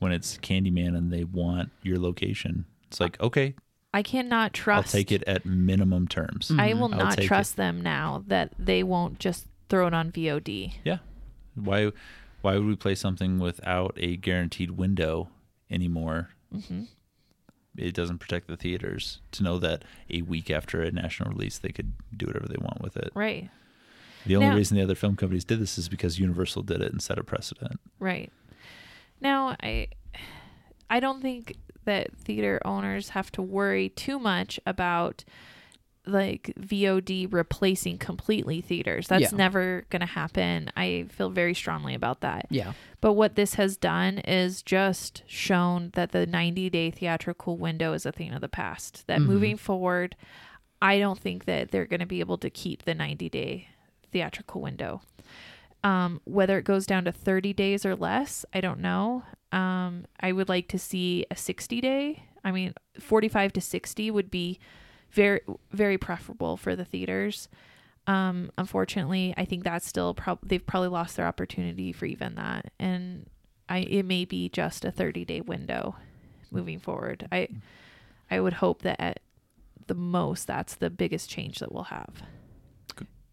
[0.00, 3.54] When it's Candyman and they want your location, it's like okay,
[3.94, 6.50] i cannot trust I'll take it at minimum terms.
[6.58, 6.94] I will mm-hmm.
[6.98, 7.28] I'll not take it.
[7.28, 10.74] trust them now that they won't just throw it on VOD.
[10.84, 10.98] Yeah.
[11.54, 11.92] Why
[12.42, 15.28] why would we play something without a guaranteed window
[15.70, 16.30] anymore?
[16.52, 16.82] hmm
[17.76, 21.70] It doesn't protect the theaters to know that a week after a national release they
[21.70, 23.10] could do whatever they want with it.
[23.14, 23.50] Right,
[24.26, 26.92] The only Now- reason the other film companies did this is because Universal did it
[26.92, 27.80] and set a precedent.
[27.98, 28.30] right.
[29.20, 29.88] Now, I,
[30.90, 35.24] I don't think that theater owners have to worry too much about
[36.06, 39.08] like VOD replacing completely theaters.
[39.08, 39.36] That's Yeah.
[39.38, 40.70] never going to happen.
[40.76, 42.46] I feel very strongly about that.
[42.50, 42.72] Yeah.
[43.00, 48.04] But what this has done is just shown that the 90 day theatrical window is
[48.04, 49.06] a thing of the past.
[49.06, 49.26] That Mhm.
[49.26, 50.14] moving forward,
[50.82, 53.68] I don't think that they're going to be able to keep the 90 day
[54.12, 55.00] theatrical window.
[55.82, 59.22] Um, whether it goes down to 30 days or less, I don't know.
[59.52, 62.24] Um, I would like to see a 60 day.
[62.42, 64.58] I mean, 45 to 60 would be
[65.14, 65.40] very
[65.72, 67.48] very preferable for the theaters.
[68.06, 72.72] Um, unfortunately, I think that's still prob they've probably lost their opportunity for even that,
[72.78, 73.26] and
[73.68, 75.96] I it may be just a 30 day window
[76.50, 77.26] moving forward.
[77.32, 77.48] I
[78.30, 79.20] I would hope that at
[79.86, 82.22] the most that's the biggest change that we'll have.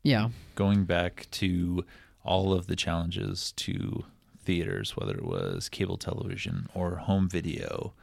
[0.04, 0.30] Yeah.
[0.56, 1.86] going back to
[2.26, 4.04] all of the challenges to
[4.44, 7.94] theaters, whether it was cable television or home video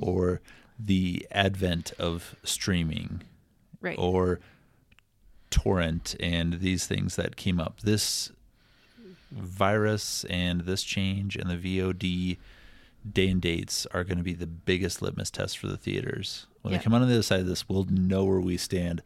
[0.00, 0.40] or
[0.78, 3.22] the advent of streaming
[3.80, 3.98] Right.
[3.98, 4.40] or
[5.50, 7.80] torrent and these things that came up.
[7.80, 8.30] This
[9.30, 12.38] virus and this change and the VOD
[13.10, 16.46] day and dates are going to be the biggest litmus test for the theaters.
[16.62, 16.78] When Yeah.
[16.78, 19.02] they come out on the other side of this, we'll know where we stand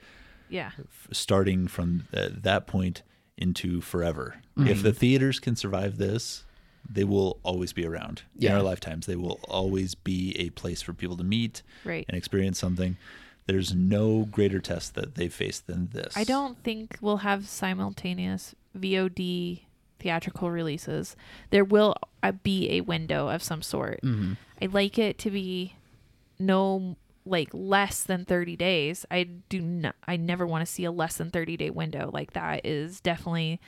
[0.48, 0.72] Yeah.
[1.12, 3.02] starting from that point
[3.36, 4.36] into forever.
[4.56, 4.98] If the mm-hmm.
[4.98, 6.44] theaters can survive this,
[6.88, 9.06] they will always be around in our lifetimes.
[9.06, 12.04] They will always be a place for people to meet Right.
[12.08, 12.96] and experience something.
[13.46, 16.16] There's no greater test that they face than this.
[16.16, 19.62] I don't think we'll have simultaneous VOD
[19.98, 21.16] theatrical releases.
[21.50, 24.00] There will uh, be a window of some sort.
[24.02, 24.34] Mm-hmm.
[24.60, 25.74] I'd like it to be
[26.38, 29.06] no like less than 30 days.
[29.10, 32.10] I do not I never want to see a less than 30 day window.
[32.12, 33.60] Like that is definitely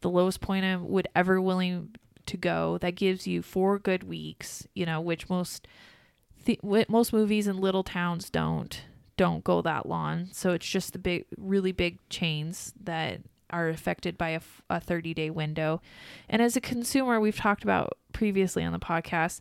[0.00, 1.90] the lowest point I would ever willing
[2.26, 2.78] to go.
[2.78, 5.66] That gives you four good weeks, you know, which most
[6.46, 8.82] wi- most movies in little towns don't
[9.16, 10.28] don't go that long.
[10.32, 15.12] So it's just the big really big chains that are affected by a, a 30
[15.14, 15.82] day window.
[16.28, 19.40] And as a consumer, we've talked about previously on the podcast,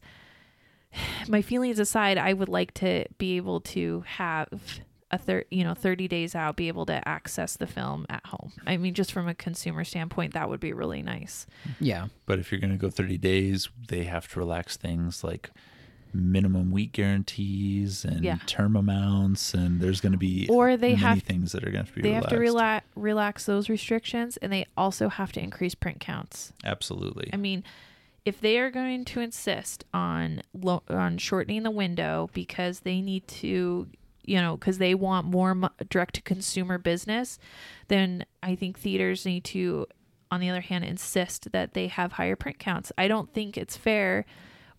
[1.28, 5.74] my feelings aside, I would like to be able to have a thir- you know
[5.74, 8.52] 30 days out be able to access the film at home.
[8.68, 11.48] I mean just from a consumer standpoint that would be really nice.
[11.80, 12.08] Yeah.
[12.26, 15.50] But if you're going to go 30 days, they have to relax things like
[16.14, 18.38] minimum week guarantees and Yeah.
[18.48, 21.86] term amounts, and there's going to be Or they many have- things that are going
[21.86, 22.32] to have to be They relaxed.
[22.32, 26.52] have to rela- relax those restrictions and they also have to increase print counts.
[26.64, 27.30] Absolutely.
[27.32, 27.64] I mean,
[28.26, 33.28] if they are going to insist on lo- on shortening the window because they need
[33.28, 33.88] to,
[34.30, 37.40] you know, because they want more direct to consumer business,
[37.88, 39.88] then I think theaters need to,
[40.32, 42.92] on the other hand, insist that they have higher print counts.
[42.98, 44.26] I don't think it's fair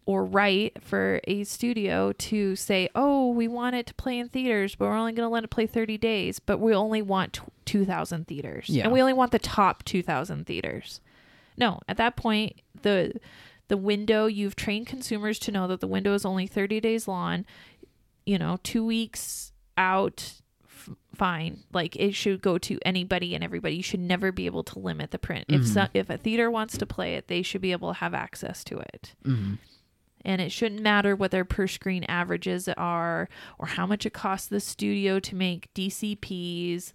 [0.06, 4.74] or right for a studio to say, "Oh, we want it to play in theaters,
[4.74, 7.42] but we're only going to let it play 30 days, but we only want t-
[7.66, 8.84] 2,000 theaters, Yeah.
[8.84, 11.00] and we only want the top 2,000 theaters."
[11.56, 13.20] No, at that point, the
[13.68, 17.44] the window you've trained consumers to know that the window is only 30 days long.
[18.26, 20.32] You know, two weeks out,
[20.64, 21.64] f- fine.
[21.72, 23.76] Like it should go to anybody and everybody.
[23.76, 25.46] You should never be able to limit the print.
[25.48, 28.14] If so, if a theater wants to play it, they should be able to have
[28.14, 29.14] access to it.
[29.24, 29.54] Mm-hmm.
[30.24, 33.28] And it shouldn't matter what their per screen averages are
[33.58, 36.92] or how much it costs the studio to make DCPs.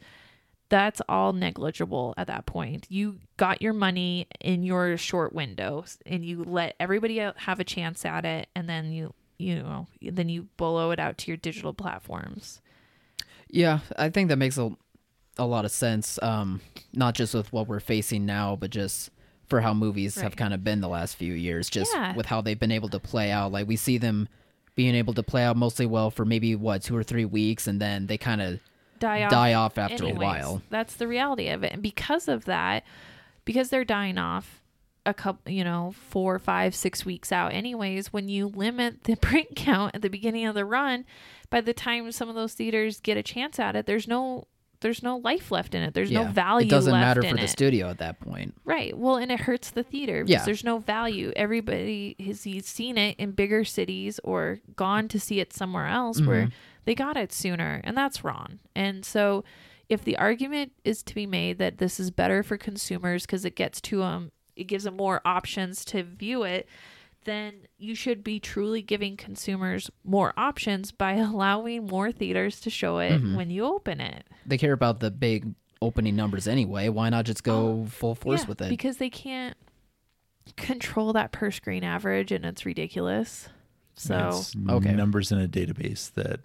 [0.69, 2.85] That's all negligible at that point.
[2.89, 8.05] You got your money in your short window and you let everybody have a chance
[8.05, 11.73] at it and then you you know then you blow it out to your digital
[11.73, 12.61] platforms.
[13.49, 14.71] Yeah, I think that makes a,
[15.37, 16.21] a lot of sense.
[16.21, 16.61] Um,
[16.93, 19.11] not just with what we're facing now, but just
[19.47, 22.15] for how movies have kind of been the last few years, just Yeah.
[22.15, 23.51] with how they've been able to play out.
[23.51, 24.27] Like we see them
[24.75, 27.79] being able to play out mostly well for maybe what two or three weeks, and
[27.79, 28.59] then they kind of
[28.99, 30.15] Die off die off after anyways.
[30.17, 30.61] a while.
[30.69, 31.71] That's the reality of it.
[31.73, 32.83] And because of that,
[33.45, 34.61] because they're dying off
[35.05, 39.55] a couple, you know, four, five, six weeks out, anyways, when you limit the print
[39.55, 41.05] count at the beginning of the run,
[41.49, 44.47] by the time some of those theaters get a chance at it, there's no
[44.81, 45.93] there's no life left in it.
[45.93, 47.49] There's no value It doesn't left matter for the it.
[47.49, 48.53] studio at that point.
[48.65, 48.95] Right.
[48.95, 50.45] Well, and it hurts the theater because Yeah.
[50.45, 51.31] there's no value.
[51.35, 56.21] Everybody has he's seen it in bigger cities or gone to see it somewhere else
[56.21, 56.55] where mm-hmm.
[56.83, 58.59] they got it sooner, and that's wrong.
[58.75, 59.43] And so,
[59.87, 63.55] if the argument is to be made that this is better for consumers because it
[63.55, 66.67] gets to them, it gives them more options to view it,
[67.25, 72.99] then you should be truly giving consumers more options by allowing more theaters to show
[72.99, 73.35] it mm-hmm.
[73.35, 74.25] when you open it.
[74.45, 76.89] They care about the big opening numbers anyway.
[76.89, 78.69] Why not just go oh, full force Oh, Yeah, with it?
[78.69, 79.57] because they can't
[80.57, 83.49] control that per screen average and it's ridiculous
[83.95, 84.93] so It's Okay.
[84.93, 86.41] numbers in a database that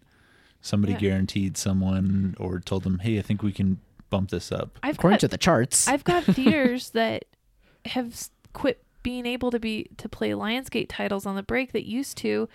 [0.63, 1.01] somebody Yeah.
[1.01, 5.15] guaranteed someone or told them, "Hey, I think we can bump this up." i've According
[5.17, 7.25] got, to the charts, i've got theaters that
[7.87, 12.17] have quit being able to be to play lionsgate titles on the break that used
[12.19, 12.49] to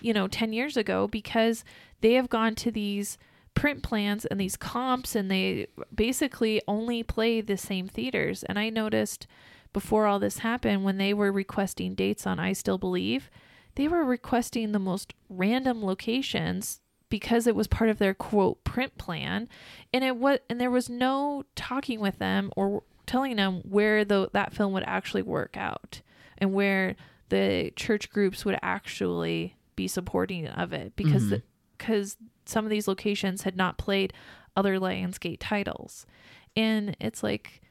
[0.00, 1.64] you know 10 years ago because
[2.00, 3.18] they have gone to these
[3.54, 8.44] print plans and these comps and they basically only play the same theaters.
[8.44, 9.26] And i noticed
[9.72, 13.30] before all this happened when they were requesting dates on i still believe
[13.78, 18.98] they were requesting the most random locations because it was part of their quote print
[18.98, 19.48] plan.
[19.92, 24.30] And it was and there was no talking with them or telling them where the
[24.34, 26.02] that film would actually work out
[26.36, 26.94] and where
[27.30, 31.36] the church groups would actually be supporting of it because mm-hmm.
[31.76, 34.12] because some of these locations had not played
[34.56, 36.06] other Lionsgate titles.
[36.54, 37.62] And it's like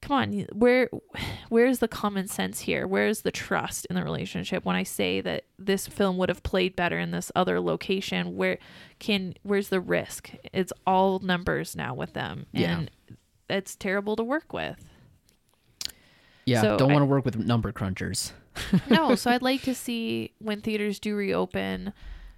[0.00, 0.88] come on where
[1.48, 2.86] where's the common sense here?
[2.86, 4.64] Where's the trust in the relationship?
[4.64, 8.58] When i say that this film would have played better in this other location where
[8.98, 10.30] can where's the risk?
[10.52, 12.46] It's all numbers now with them.
[12.52, 12.78] Yeah.
[12.78, 12.90] and
[13.48, 14.84] it's terrible to work with
[16.46, 18.32] Yeah, So don't want to work with number crunchers.
[18.88, 21.92] no so i'd like to see when theaters do reopen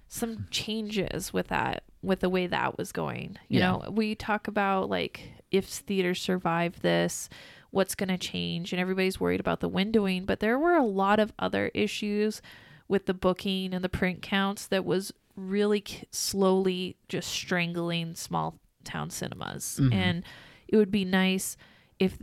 [0.07, 3.71] some changes with that with the way that was going you Yeah.
[3.73, 7.29] know we talk about like if theaters survive this
[7.69, 11.19] what's going to change and everybody's worried about the windowing but there were a lot
[11.19, 12.41] of other issues
[12.87, 19.11] with the booking and the print counts that was really slowly just strangling small town
[19.11, 19.93] cinemas Mhm.
[19.93, 20.23] and
[20.67, 21.57] it would be nice
[21.99, 22.17] if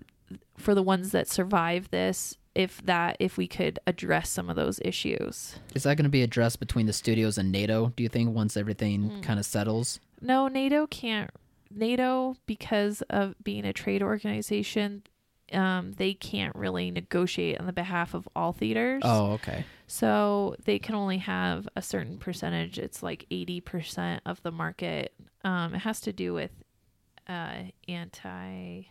[0.57, 4.81] for the ones that survive this if that if we could address some of those
[4.85, 7.93] issues Is that going to be addressed between the studios and NATO?
[7.97, 9.21] Do you think once everything Hmm.
[9.21, 10.01] kind of settles?
[10.21, 11.31] no nato can't
[11.71, 15.03] nato because of being a trade organization
[15.53, 19.65] um, they can't really negotiate on the behalf of all theaters Oh, okay.
[19.87, 25.13] so they can only have a certain percentage it's like 80% of the market
[25.45, 26.51] um, it has to do with
[27.29, 27.55] uh,
[27.89, 28.83] anti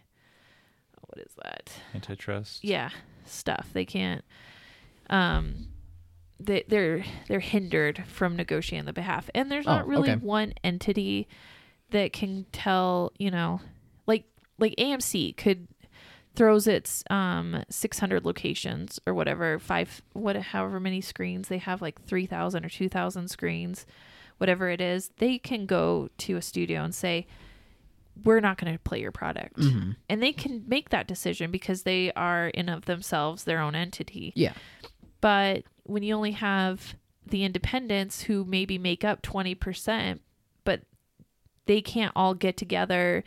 [1.07, 2.63] what is that Antitrust.
[2.63, 2.89] yeah
[3.25, 4.23] stuff they can't
[5.09, 5.67] um
[6.39, 10.19] they they're they're hindered from negotiating on the behalf and there's not Oh, really okay.
[10.25, 11.27] one entity
[11.91, 13.61] that can tell you know
[14.07, 14.25] like
[14.57, 15.67] like AMC could
[16.35, 22.01] throws its um 600 locations or whatever five what however many screens they have like
[22.01, 23.85] 3000 or 2000 screens
[24.39, 27.27] whatever it is they can go to a studio and say
[28.23, 29.55] we're not going to play your product.
[29.57, 33.75] Hmm and they can make that decision because they are in of themselves their own
[33.75, 34.33] entity.
[34.35, 34.53] Yeah.
[35.21, 36.95] but when you only have
[37.25, 40.19] the independents who maybe make up 20%
[40.63, 40.81] but
[41.65, 43.23] they can't all get together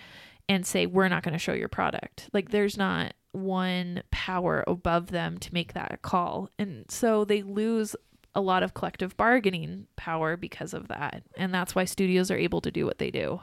[0.48, 2.28] and say we're not going to show your product.
[2.32, 6.50] Like there's not one power above them to make that call.
[6.58, 7.96] And so they lose
[8.34, 11.22] a lot of collective bargaining power because of that.
[11.36, 13.40] And that's why studios are able to do what they do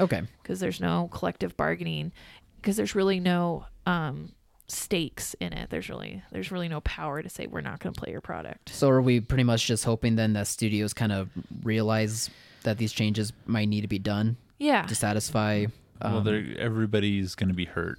[0.00, 0.22] Okay.
[0.42, 2.12] because there's no collective bargaining
[2.56, 4.32] because there's really no um
[4.70, 7.98] stakes in it there's really there's really no power to say we're not going to
[7.98, 11.30] play your product So are we pretty much just hoping then that studios kind of
[11.62, 12.28] realize
[12.64, 15.66] that these changes might need to be done yeah to satisfy?
[16.02, 17.98] well, um, they're, everybody's going to be hurt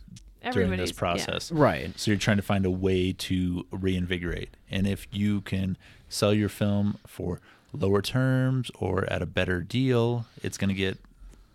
[0.52, 1.52] during this process.
[1.52, 1.92] right.
[2.00, 4.56] So you're trying to find a way to reinvigorate.
[4.72, 7.42] And if you can sell your film for
[7.74, 10.98] lower terms or at a better deal, it's going to get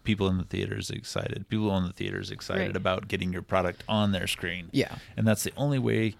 [0.05, 1.49] people in the theaters excited.
[1.49, 2.77] People in the theaters excited Right.
[2.77, 4.69] about getting your product on their screen.
[4.73, 4.97] Yeah.
[5.17, 6.14] And that's the only way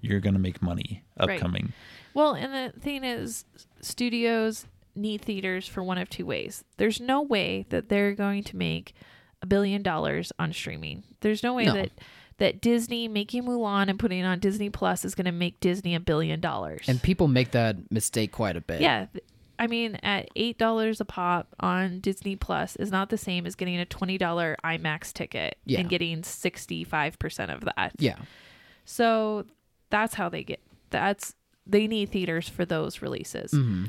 [0.00, 1.30] you're going to make money Right.
[1.36, 1.72] upcoming.
[2.14, 3.44] well and the thing is
[3.80, 8.56] studios need theaters for one of two ways there's no way that they're going to
[8.56, 8.94] make
[9.42, 11.72] a billion dollars on streaming there's no way No.
[11.74, 11.90] that
[12.38, 15.94] that disney making mulan and putting it on disney plus is going to make disney
[15.94, 18.80] a billion dollars And people make that mistake quite a bit.
[18.80, 19.06] Yeah.
[19.58, 23.54] I mean, at eight dollars a pop on Disney Plus is not the same as
[23.54, 25.80] getting a twenty dollar IMAX ticket Yeah.
[25.80, 27.92] and getting sixty five percent of that.
[27.98, 28.16] Yeah.
[28.84, 29.46] So
[29.90, 30.60] that's how they get.
[30.90, 31.34] That's
[31.66, 33.50] they need theaters for those releases.
[33.52, 33.86] hmm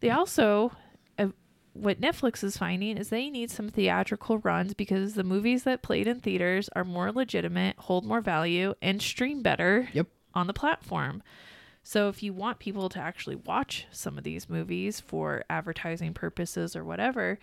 [0.00, 0.72] They also,
[1.18, 1.28] uh,
[1.74, 6.06] what Netflix is finding is they need some theatrical runs because the movies that played
[6.06, 10.06] in theaters are more legitimate, hold more value, and stream better Yep.
[10.34, 11.22] on the platform.
[11.88, 16.76] So if you want people to actually watch some of these movies for advertising purposes
[16.76, 17.38] or whatever,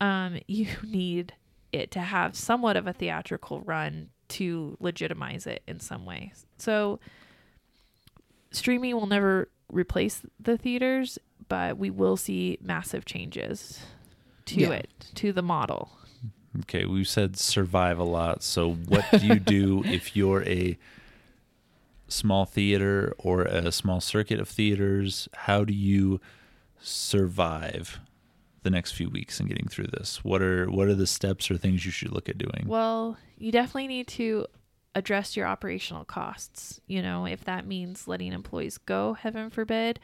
[0.00, 1.34] um, you need
[1.72, 6.32] it to have somewhat of a theatrical run to legitimize it in some way.
[6.58, 7.00] So
[8.52, 13.80] streaming will never replace the theaters, but we will see massive changes
[14.46, 14.70] to Yeah.
[14.74, 15.90] it, to the model.
[16.60, 18.44] Okay, we've said survive a lot.
[18.44, 20.78] So, what do you do if you're a
[22.08, 25.28] small theater or a small circuit of theaters?
[25.34, 26.20] How do you
[26.80, 28.00] survive
[28.62, 30.24] the next few weeks and getting through this?
[30.24, 32.64] What are what are the steps or things you should look at doing?
[32.66, 34.46] Well, you definitely need to
[34.94, 36.80] address your operational costs.
[36.86, 40.00] You know, if that means letting employees go, heaven forbid,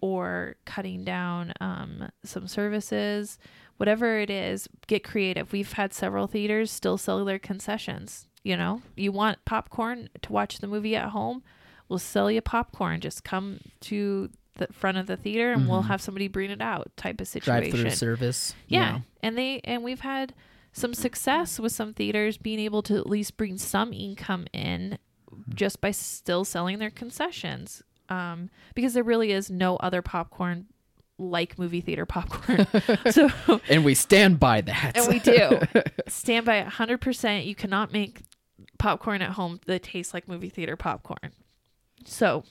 [0.00, 3.38] or cutting down um, some services,
[3.76, 5.52] whatever it is, get creative.
[5.52, 8.28] We've had several theaters still sell their concessions.
[8.46, 11.42] You know, you want popcorn to watch the movie at home?
[11.88, 13.00] We'll sell you popcorn.
[13.00, 15.88] Just come to the front of the theater and we'll Mhm.
[15.88, 17.70] have somebody bring it out type of situation.
[17.72, 18.54] Drive through service.
[18.68, 19.00] Yeah.
[19.20, 20.32] And they and we've had
[20.72, 24.98] some success with some theaters being able to at least bring some income in
[25.52, 27.82] just by still selling their concessions.
[28.08, 30.66] Um, because there really is no other popcorn
[31.18, 32.66] like movie theater popcorn.
[33.10, 33.28] so
[33.68, 34.92] And we stand by that.
[34.96, 35.58] and we do
[36.06, 38.20] stand by it 100% you cannot make
[38.78, 41.32] popcorn at home that tastes like movie theater popcorn.
[42.04, 42.44] So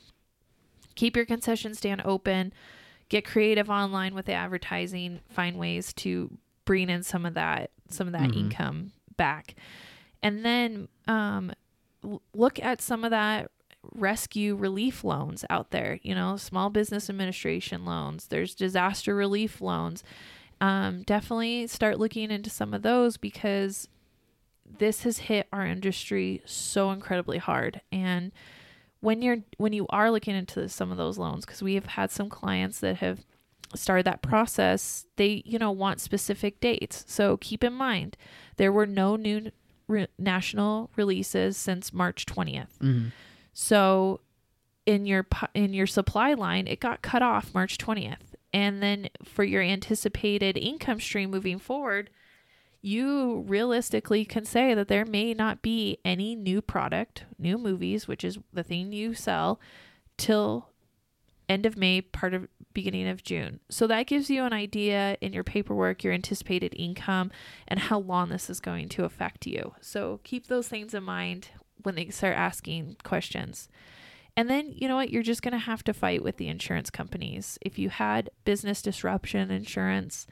[0.96, 2.54] keep your concession stand open.
[3.10, 5.20] Get creative online with the advertising.
[5.30, 8.36] Find ways to bring in some of that some of that Mhm.
[8.38, 9.54] income back.
[10.24, 11.52] And then um,
[12.34, 13.52] look at some of that
[13.94, 18.28] rescue relief loans out there you know small business administration loans.
[18.28, 20.04] There's disaster relief loans.
[20.60, 23.88] Um, definitely start looking into some of those because
[24.78, 28.32] this has hit our industry so incredibly hard and
[29.00, 32.10] when you're when you are looking into some of those loans because we have had
[32.12, 33.24] some clients that have
[33.76, 38.18] started that process they you know want specific dates so keep in mind
[38.58, 39.52] there were no new
[39.88, 43.12] re- national releases since march 20th Mhm.
[43.54, 44.20] so
[44.86, 48.36] in your in your supply line, it got cut off March 20th.
[48.54, 52.12] And then for your anticipated income stream moving forward,
[52.86, 58.24] you realistically can say that there may not be any new product, new movies, which
[58.24, 59.60] is the thing you sell,
[60.18, 60.70] till
[61.50, 63.60] end of May, part of beginning of June.
[63.70, 67.32] So that gives you an idea in your paperwork, your anticipated income,
[67.68, 69.74] and how long this is going to affect you.
[69.82, 71.50] So keep those things in mind
[71.82, 73.68] when they start asking questions.
[74.38, 75.10] And then, you know what?
[75.10, 77.58] You're just going to have to fight with the insurance companies.
[77.62, 80.28] If you had business disruption insurance,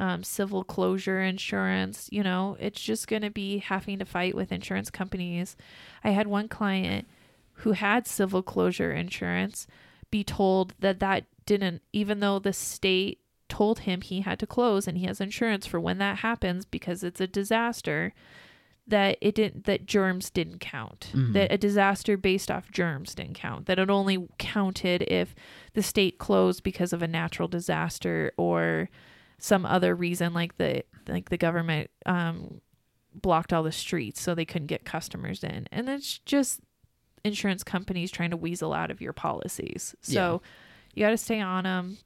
[0.00, 4.50] um, civil closure insurance, you know, it's just going to be having to fight with
[4.50, 5.56] insurance companies.
[6.02, 7.06] I had one client
[7.62, 9.66] who had civil closure insurance
[10.10, 14.88] be told that that didn't, even though the state told him he had to close
[14.88, 18.12] and he has insurance for when that happens because it's a disaster
[18.86, 21.32] that it didn't that germs didn't count Mhm.
[21.34, 25.34] that a disaster based off germs didn't count that it only counted if
[25.74, 28.88] the state closed because of a natural disaster or
[29.40, 32.60] some other reason like the like the government um
[33.14, 35.66] blocked all the streets so they couldn't get customers in.
[35.72, 36.60] And it's just
[37.24, 39.94] insurance companies trying to weasel out of your policies.
[40.00, 40.42] So
[40.94, 41.98] you got to stay on them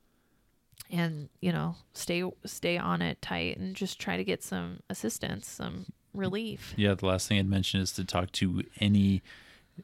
[0.90, 5.48] and you know stay stay on it tight and just try to get some assistance
[5.48, 6.74] some relief.
[6.76, 9.22] Yeah, the last thing I'd mention is to talk to any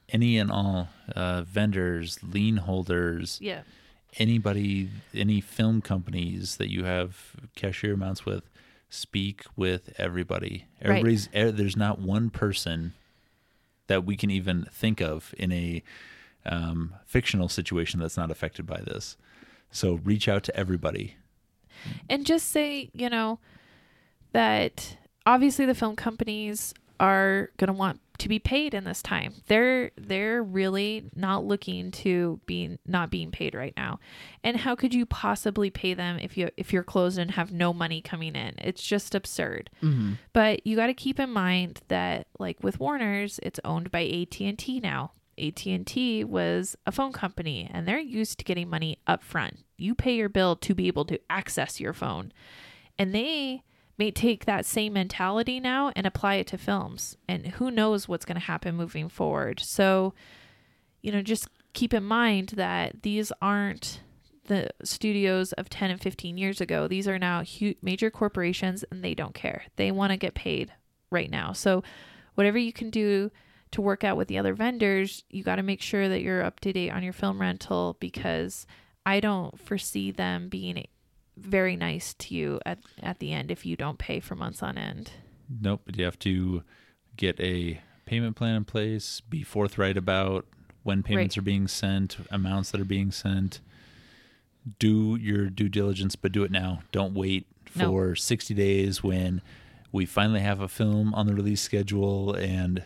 [0.09, 3.63] any and all uh, vendors, lien holders, yeah
[4.19, 8.45] anybody, any film companies that you have cashier amounts with.
[8.89, 10.67] Speak with everybody.
[10.83, 10.91] Right.
[10.91, 12.95] Everybody's er, there's not one person
[13.87, 15.83] that we can even think of in a
[16.47, 19.17] um, fictional situation that's not affected by this.
[19.71, 21.17] So reach out to everybody.
[22.09, 23.39] and just say you know
[24.33, 24.97] that
[25.27, 29.91] obviously the film companies are going to want to be paid in this time they're
[29.97, 33.99] they're really not looking to be not being paid right now
[34.45, 37.73] and how could you possibly pay them if you if you're closed and have no
[37.73, 40.19] money coming in it's just absurd Mhm.
[40.33, 44.81] but you got to keep in mind that like with Warner's, it's owned by AT&T
[44.81, 45.13] now.
[45.39, 49.59] AT&T was a phone company and they're used to getting money up front.
[49.77, 52.33] You pay your bill to be able to access your phone.
[52.99, 53.63] And they
[54.01, 57.19] may take that same mentality now and apply it to films.
[57.29, 59.61] And who knows what's going to happen moving forward.
[59.61, 60.15] So,
[61.03, 64.01] you know, just keep in mind that these aren't
[64.47, 66.89] the studios of 10 and 15 years ago.
[66.89, 69.65] These are now hu- major corporations and they don't care.
[69.77, 70.73] They want to get paid
[71.11, 71.53] right now.
[71.53, 71.83] So,
[72.37, 73.31] whatever you can do
[73.73, 76.59] to work out with the other vendors, you got to make sure that you're up
[76.61, 78.67] to date on your film rental because
[79.05, 80.87] I don't foresee them being
[81.37, 84.77] very nice to you at, at the end if you don't pay for months on
[84.79, 85.13] end.
[85.49, 85.83] Nope.
[85.87, 86.63] but You have to
[87.17, 90.47] get a payment plan in place, be forthright about
[90.83, 91.43] when payments Right.
[91.43, 93.61] are being sent, amounts that are being sent.
[94.79, 96.83] Do your due diligence, but do it now.
[96.93, 99.41] Don't wait for 60 days when
[99.93, 102.85] we finally have a film on the release schedule and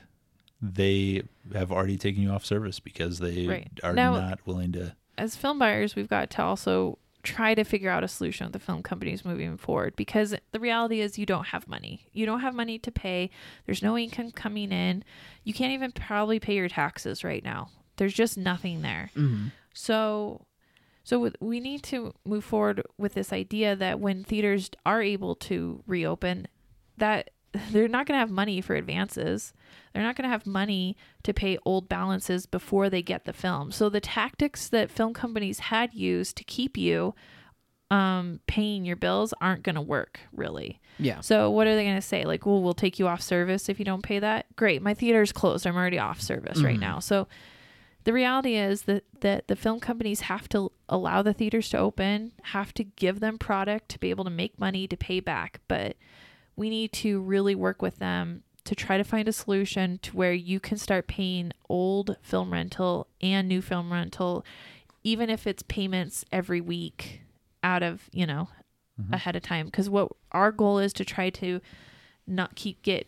[0.62, 1.22] they
[1.52, 3.70] have already taken you off service because they Right.
[3.82, 4.94] are Now- not willing to.
[5.18, 8.58] as film buyers, we've got to also try to figure out a solution with the
[8.58, 12.06] film companies moving forward because the reality is you don't have money.
[12.12, 13.30] You don't have money to pay.
[13.66, 15.02] There's no income coming in.
[15.42, 17.70] You can't even probably pay your taxes right now.
[17.96, 19.10] There's just nothing there.
[19.16, 19.52] Mhm.
[19.72, 20.46] So
[21.06, 25.82] so we need to move forward with this idea that when theaters are able to
[25.86, 26.48] reopen
[26.96, 27.30] that
[27.70, 29.52] they're not going to have money for advances.
[29.92, 33.70] They're not going to have money to pay old balances before they get the film.
[33.72, 37.14] So the tactics that film companies had used to keep you
[37.90, 40.80] um, paying your bills aren't going to work really.
[40.98, 41.20] Yeah.
[41.20, 42.24] So what are they going to say?
[42.24, 44.46] Like, well, we'll take you off service if you don't pay that.
[44.56, 45.66] Great, my theater's closed.
[45.66, 46.80] I'm already off service right Mhm.
[46.80, 46.98] now.
[46.98, 47.28] So
[48.04, 52.32] the reality is that that the film companies have to allow the theaters to open,
[52.44, 55.96] have to give them product to be able to make money to pay back, but
[56.56, 60.32] we need to really work with them to try to find a solution to where
[60.32, 64.44] you can start paying old film rental and new film rental
[65.04, 67.20] even if it's payments every week
[67.62, 68.48] out of, you know,
[69.12, 69.66] ahead of time.
[69.66, 71.60] Because what our goal is to try to
[72.26, 73.06] not keep get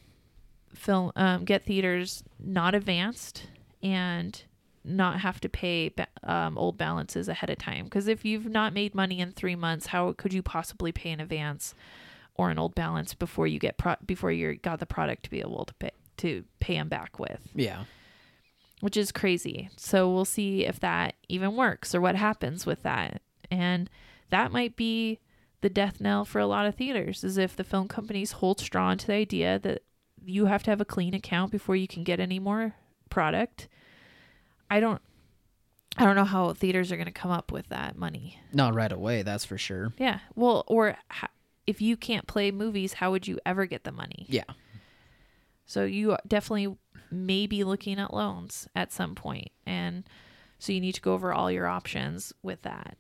[0.74, 3.44] film um, get theaters not advanced
[3.82, 4.42] and
[4.84, 5.90] not have to pay
[6.22, 7.84] um, old balances ahead of time.
[7.84, 11.20] Because if you've not made money in three months how could you possibly pay in
[11.20, 11.74] advance
[12.38, 15.40] or an old balance before you get pro- before you got the product to be
[15.40, 17.84] able to pay to pay them back with Yeah.
[18.80, 19.68] which is crazy.
[19.76, 23.20] So we'll see if that even works or what happens with that.
[23.50, 23.88] And
[24.30, 25.18] that might be
[25.60, 28.96] the death knell for a lot of theaters is if the film companies hold strong
[28.98, 29.82] to the idea that
[30.24, 32.74] you have to have a clean account before you can get any more
[33.10, 33.68] product.
[34.70, 35.00] I don't
[35.98, 38.38] I don't know how theaters are going to come up with that money.
[38.52, 39.92] Not right away, that's for sure.
[39.96, 40.18] Yeah.
[40.34, 41.28] Well, or ho-
[41.66, 44.26] if you can't play movies, how would you ever get the money?
[44.28, 44.44] Yeah.
[45.64, 46.76] So you definitely
[47.10, 50.04] may be looking at loans at some point, and
[50.58, 52.96] so you need to go over all your options with that.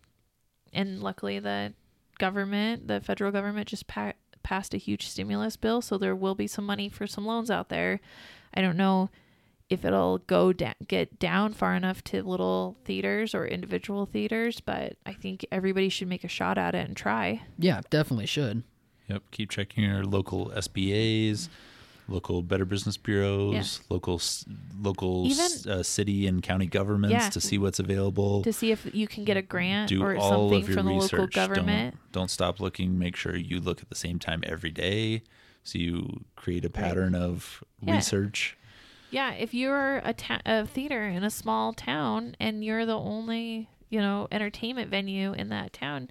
[0.72, 1.74] And luckily, the
[2.18, 4.12] government, the federal government, just pa-
[4.42, 7.68] passed a huge stimulus bill, so there will be some money for some loans out
[7.68, 8.00] there.
[8.52, 9.10] I don't know
[9.68, 14.96] if it'll go down, get down far enough to little theaters or individual theaters, but
[15.04, 17.42] I think everybody should make a shot at it and try.
[17.58, 18.62] Yeah, definitely should.
[19.08, 19.22] Yep.
[19.32, 21.48] Keep checking your local SBAs,
[22.08, 24.20] local Better Business Bureaus, local
[24.80, 27.28] local s- uh, city and county governments Yeah.
[27.30, 28.42] to see what's available.
[28.42, 30.86] to see if you can get a grant Do or all something of your from
[30.86, 31.12] the research.
[31.12, 31.94] local government.
[31.94, 32.98] Don't, don't stop looking.
[32.98, 35.22] Make sure you look at the same time every day,
[35.64, 37.96] so you create a pattern of Yeah.
[37.96, 38.56] research.
[39.10, 43.68] Yeah, if you're a, ta- a theater in a small town and you're the only,
[43.88, 46.10] you know, entertainment venue in that town,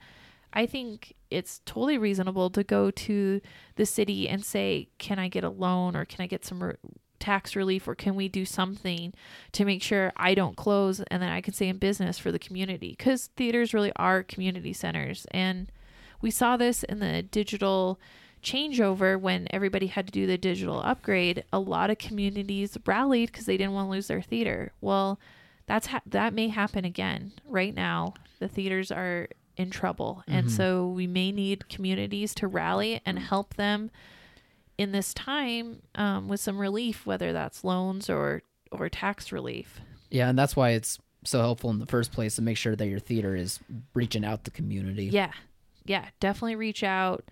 [0.53, 3.41] I think it's totally reasonable to go to
[3.75, 6.75] the city and say, "Can I get a loan or can I get some re-
[7.19, 9.13] tax relief or can we do something
[9.51, 12.39] to make sure I don't close and then I can stay in business for the
[12.39, 15.69] community?" Cuz theaters really are community centers and
[16.21, 17.99] we saw this in the digital
[18.45, 23.45] changeover when everybody had to do the digital upgrade a lot of communities rallied because
[23.45, 25.19] they didn't want to lose their theater well
[25.65, 29.27] that's ha- that may happen again right now the theaters are
[29.57, 33.89] in trouble and so we may need communities to rally and help them
[34.77, 39.79] in this time um, with some relief whether that's loans or or tax relief
[40.09, 42.87] Yeah, and that's why it's so helpful in the first place to make sure that
[42.87, 43.59] your theater is
[43.95, 45.05] reaching out to community.
[45.05, 45.31] Yeah.
[45.85, 46.05] Yeah.
[46.19, 47.23] Definitely reach out.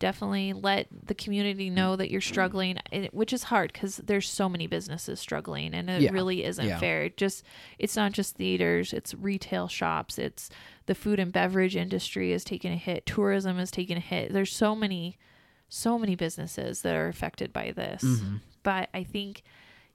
[0.00, 2.78] Definitely let the community know that you're struggling,
[3.12, 6.10] which is hard because there's so many businesses struggling and it Yeah.
[6.10, 6.78] really isn't Yeah.
[6.80, 7.04] fair.
[7.04, 7.44] It just,
[7.78, 10.50] it's not just theaters, it's retail shops, it's
[10.86, 14.32] the food and beverage industry is taking a hit, tourism is taking a hit.
[14.32, 15.16] There's so many,
[15.68, 18.02] so many businesses that are affected by this.
[18.02, 18.36] Mm-hmm.
[18.62, 19.42] But I think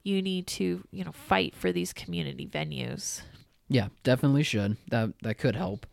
[0.04, 3.22] you need to, you know, fight for these community venues.
[3.68, 4.76] Yeah, definitely should.
[4.88, 5.84] That that could help.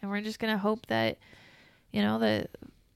[0.00, 1.18] and we're just gonna hope that
[1.92, 2.50] you know that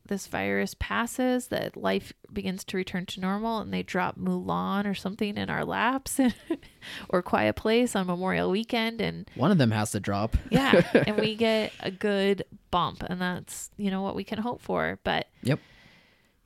[0.06, 4.94] this virus passes that life begins to return to normal and they drop mulan or
[4.94, 6.18] something in our laps
[7.08, 10.36] or quiet place on memorial weekend and One of them has to drop.
[10.50, 14.60] yeah and we get a good bump and that's you know what we can hope
[14.60, 15.60] for but Yep.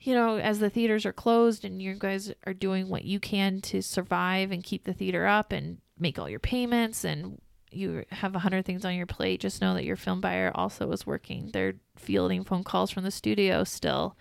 [0.00, 3.60] you know as the theaters are closed and you guys are doing what you can
[3.62, 7.40] to survive and keep the theater up and make all your payments and
[7.72, 10.90] you have a hundred things on your plate just know that your film buyer also
[10.92, 11.50] is working.
[11.52, 14.16] They're fielding phone calls from the studio still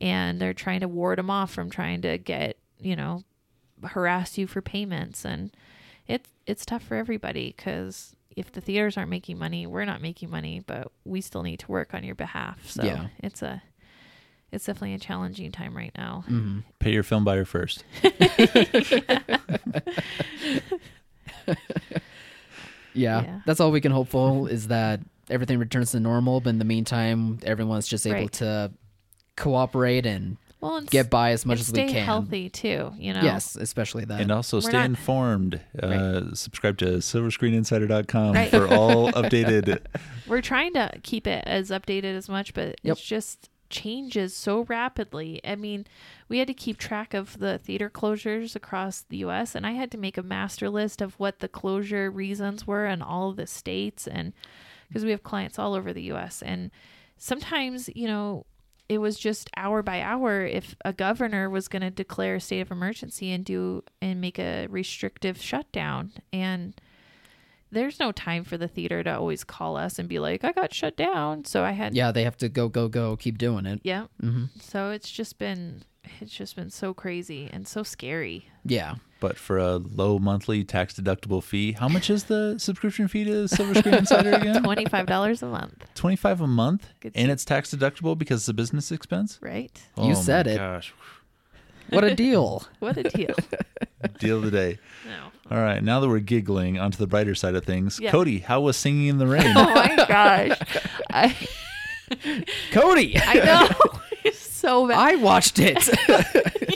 [0.00, 3.22] and they're trying to ward them off from trying to get you know
[3.82, 5.24] harass you for payments.
[5.24, 5.50] And
[6.06, 10.28] it's it's tough for everybody because if the theaters aren't making money we're not making
[10.30, 12.68] money but we still need to work on your behalf.
[12.70, 13.06] So Yeah.
[13.20, 13.62] it's a
[14.52, 16.24] it's definitely a challenging time right now.
[16.28, 17.82] Hmm Pay your film buyer first.
[22.94, 23.40] Yeah, Yeah.
[23.46, 26.40] that's all we can hope for is that everything returns to normal.
[26.40, 28.32] But in the meantime, everyone's just able Right.
[28.34, 28.70] to
[29.36, 32.04] cooperate and well and get by as much and as stay we can.
[32.04, 34.20] healthy too you know Yes, especially that.
[34.20, 35.60] And also We're stay not- informed.
[35.82, 38.48] Uh, subscribe to silverscreeninsider.com Right.
[38.50, 39.80] for all updated.
[40.28, 42.92] we're trying to keep it as updated as much but Yep.
[42.96, 45.40] it's just changes so rapidly.
[45.44, 45.84] I mean,
[46.28, 49.90] we had to keep track of the theater closures across the US and I had
[49.90, 53.48] to make a master list of what the closure reasons were in all of the
[53.48, 54.32] states and
[54.88, 56.70] because we have clients all over the US and
[57.18, 58.46] sometimes, you know,
[58.88, 62.60] it was just hour by hour if a governor was going to declare a state
[62.60, 66.80] of emergency and do and make a restrictive shutdown and
[67.74, 70.72] there's no time for the theater to always call us and be like i got
[70.72, 73.80] shut down so i had Yeah, they have to go, go, go, keep doing it.
[73.84, 75.82] yeah hmm so it's just been
[76.20, 78.94] it's just been so crazy and so scary Yeah.
[79.20, 83.48] But for a low monthly tax deductible fee, how much is the subscription fee to
[83.48, 84.62] Silver Screen Insider again?
[84.62, 87.32] $25 a month Twenty five a month, Good and see.
[87.32, 89.38] it's tax deductible because it's a business expense.
[89.40, 90.56] right You Oh said my it.
[90.58, 90.92] Gosh,
[91.90, 92.64] What a deal.
[92.80, 93.34] what a deal
[94.18, 94.78] deal of the day.
[95.06, 97.98] no All right, now that we're giggling, onto the brighter side of things.
[98.00, 98.10] Yeah.
[98.10, 99.46] Cody, how was singing in the rain?
[99.56, 100.58] oh my gosh
[101.10, 101.36] i
[102.72, 103.68] Cody, i know
[104.24, 105.86] it's so bad I watched it.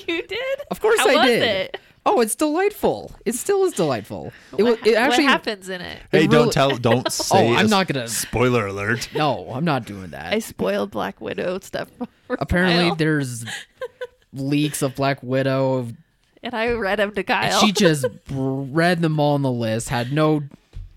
[0.08, 1.42] you did of course How I was did.
[1.42, 1.80] it?
[2.10, 3.12] Oh, it's delightful.
[3.26, 4.32] It still is delightful.
[4.56, 4.76] It was.
[4.78, 5.24] what, It actually.
[5.24, 7.50] what happens in it hey, It don't tell, don't oh, say.
[7.50, 8.08] Oh, I'm a not gonna.
[8.08, 9.10] Spoiler alert.
[9.14, 10.32] No, I'm not doing that.
[10.32, 11.88] i spoiled black widow stuff
[12.26, 13.44] for a Apparently, while, there's
[14.32, 15.88] leaks of Black Widow.
[16.42, 19.88] and i read them to kyle she just read them all on the list.
[19.88, 20.42] Had no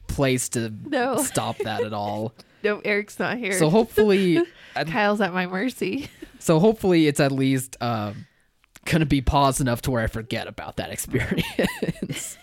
[0.07, 1.21] place to No.
[1.23, 2.33] stop that at all.
[2.63, 4.41] no eric's not here So hopefully,
[4.87, 6.09] kyle's at my mercy
[6.39, 8.13] so hopefully it's at least uh,
[8.85, 12.37] gonna be paused enough to where I forget about that experience.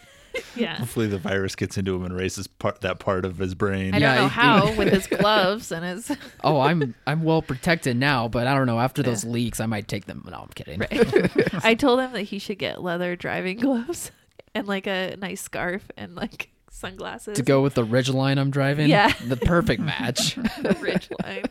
[0.57, 3.95] yeah Hopefully, the virus gets into him and erases part that part of his brain.
[3.95, 6.17] I don't know how with his gloves and his.
[6.45, 8.79] oh, I'm I'm well protected now, but I don't know.
[8.81, 10.25] After those leaks, I might take them.
[10.31, 10.81] No, I'm kidding.
[10.81, 11.65] Right.
[11.65, 14.11] I told him that he should get leather driving gloves
[14.55, 18.89] and like a nice scarf and like sunglasses To go with the Ridgeline I'm driving,
[18.89, 19.13] Yeah.
[19.27, 20.35] the perfect match.
[20.37, 21.45] the ridge line.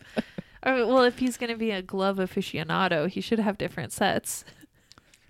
[0.64, 4.44] Oh, well, if he's gonna be a glove aficionado, he should have different sets.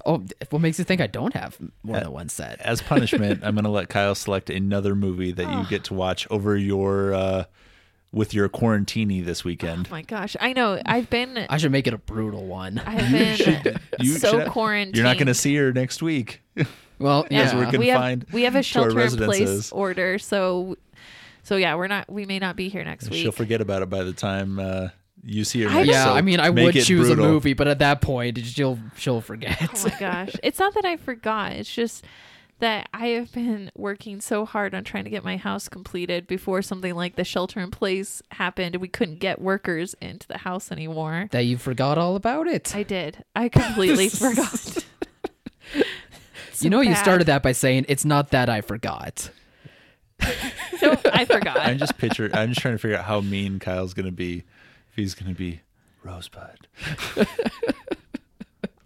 [0.05, 2.59] Oh, what makes you think I don't have more than one set?
[2.61, 6.27] As punishment, I'm going to let Kyle select another movie that you get to watch
[6.29, 7.43] over your uh,
[8.11, 9.87] with your quarantini this weekend.
[9.89, 10.81] Oh my gosh, I know.
[10.85, 11.37] I've been.
[11.49, 12.79] I should make it a brutal one.
[12.85, 14.95] I've been You so should- quarantined.
[14.95, 16.41] You're not going to see her next week.
[16.99, 17.55] Well, Yeah, yeah.
[17.55, 20.77] we're gonna- we have confined we have a shelter in place order, so
[21.43, 22.11] so yeah, we're not.
[22.11, 23.21] We may not be here next week.
[23.21, 24.87] She'll forget about it by the time uh,
[25.23, 25.69] you see her.
[25.69, 27.25] I yeah, so I mean, I would choose brutal.
[27.25, 29.57] a movie, but at that point, she'll she'll forget.
[29.61, 30.35] Oh my gosh.
[30.43, 31.53] It's not that I forgot.
[31.53, 32.05] It's just
[32.59, 36.61] that I have been working so hard on trying to get my house completed before
[36.61, 40.71] something like the shelter in place happened and we couldn't get workers into the house
[40.71, 41.27] anymore.
[41.31, 42.75] that you forgot all about it.
[42.75, 43.23] I did.
[43.35, 44.85] I completely forgot.
[46.59, 49.29] you know, you started that by saying it's not that I forgot.
[50.81, 51.57] No, I forgot.
[51.59, 52.29] I'm just picture.
[52.33, 54.45] I'm just trying to figure out how mean Kyle's going to be.
[54.97, 55.61] If he's going to be
[56.03, 56.67] Rosebud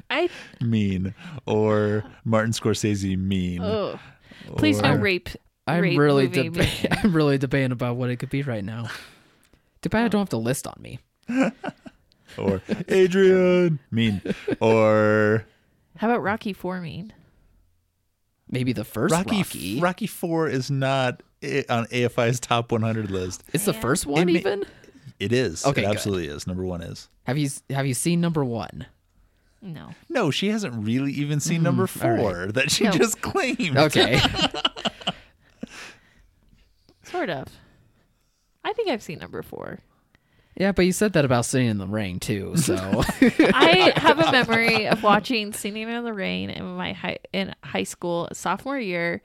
[0.10, 0.28] I
[0.60, 1.14] mean
[1.46, 3.62] or Martin Scorsese mean.
[3.62, 3.98] oh.
[4.58, 5.30] Please no or- rape.
[5.68, 8.90] I'm rape really deba- I'm really debating about what it could be right now.
[9.82, 11.00] Too bad I don't have to list on me.
[12.38, 14.22] or Adrian mean
[14.60, 15.46] or
[15.96, 17.14] How about Rocky Four mean?
[18.50, 19.38] Maybe the first Rocky.
[19.38, 19.80] Rocky.
[19.80, 21.24] Rocky Four is not
[21.70, 23.44] on AFI's top 100 list.
[23.54, 24.66] It's the first one It ma- even.
[25.22, 25.66] It is.
[25.66, 25.96] Okay, it good.
[25.96, 26.48] absolutely is.
[26.48, 27.08] Number one is.
[27.26, 28.88] Have you have you seen number one?
[29.62, 29.90] No.
[30.10, 32.20] No, she hasn't really even seen number Mm, all right.
[32.20, 32.92] four that she No.
[32.92, 33.78] just claimed.
[33.78, 34.20] Okay.
[37.04, 37.48] Sort of.
[38.64, 39.80] I think I've seen number four.
[40.56, 42.56] yeah, but you said that about sitting in the rain too.
[42.58, 47.54] So I have a memory of watching Singing in the Rain in my high in
[47.64, 49.22] high school sophomore year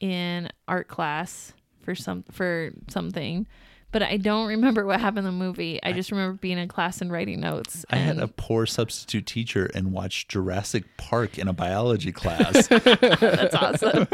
[0.00, 1.52] in art class
[1.82, 3.46] for some for something.
[3.92, 5.78] But I don't remember what happened in the movie.
[5.82, 7.84] I just remember being in class and writing notes.
[7.90, 12.66] I had a poor substitute teacher and watched Jurassic Park in a biology class.
[12.68, 14.08] that's awesome.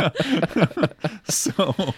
[1.28, 1.94] so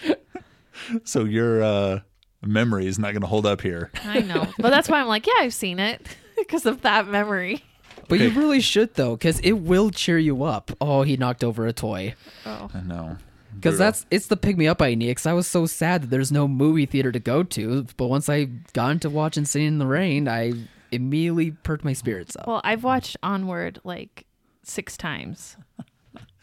[1.05, 2.01] so your uh
[2.43, 3.91] memory is not going to hold up here.
[4.05, 4.47] I know.
[4.59, 6.07] But that's why I'm like, yeah, I've seen it
[6.37, 7.64] because of that memory.
[8.09, 10.70] But you really should though, because it will cheer you up.
[10.81, 12.14] Oh, he knocked over a toy.
[12.45, 12.68] Oh.
[12.74, 13.16] I know.
[13.55, 15.09] Because that's it's the pick me up I need.
[15.09, 17.86] Because I was so sad that there's no movie theater to go to.
[17.96, 20.53] But once I got into watching Singing in the Rain, I
[20.92, 22.46] immediately perked my spirits up.
[22.46, 24.26] Well, I've watched Onward like
[24.62, 25.57] six times.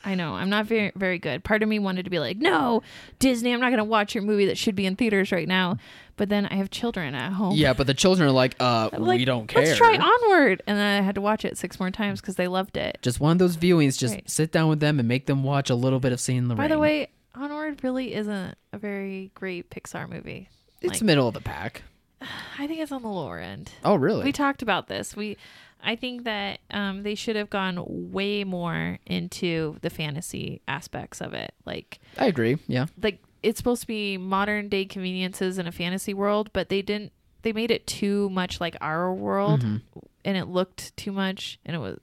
[0.06, 1.44] I know I'm not very very good.
[1.44, 2.82] Part of me wanted to be like, no,
[3.20, 5.78] Disney, I'm not going to watch your movie that should be in theaters right now.
[6.18, 7.54] But then I have children at home.
[7.56, 9.64] yeah, but the children are like, uh, I'm we don't care.
[9.64, 12.48] Let's try Onward, and then I had to watch it six more times because they
[12.48, 12.98] loved it.
[13.02, 13.98] Just one of those viewings.
[13.98, 14.30] Just Right.
[14.30, 16.64] sit down with them and make them watch a little bit of in the By
[16.64, 16.72] Rain.
[16.72, 20.50] the way, Onward really isn't a very great Pixar movie.
[20.82, 21.84] it's like- middle of the pack.
[22.58, 23.72] I think it's on the lower end.
[23.86, 24.24] Oh, really?
[24.26, 25.16] We talked about this.
[25.16, 25.38] We
[25.84, 27.78] I think that um, they should have gone
[28.12, 31.54] way more into the fantasy aspects of it.
[31.66, 32.58] Like I agree.
[32.68, 32.88] Yeah.
[33.02, 37.14] like it's supposed to be modern day conveniences in a fantasy world, but they didn't
[37.44, 39.78] they made it too much like our world mm-hmm.
[40.26, 41.98] and it looked too much and it was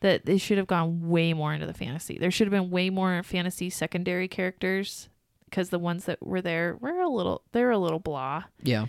[0.00, 2.18] that they should have gone way more into the fantasy.
[2.18, 5.08] There should have been way more fantasy secondary characters
[5.46, 8.44] because the ones that were there were a little they're a little blah.
[8.62, 8.88] Yeah.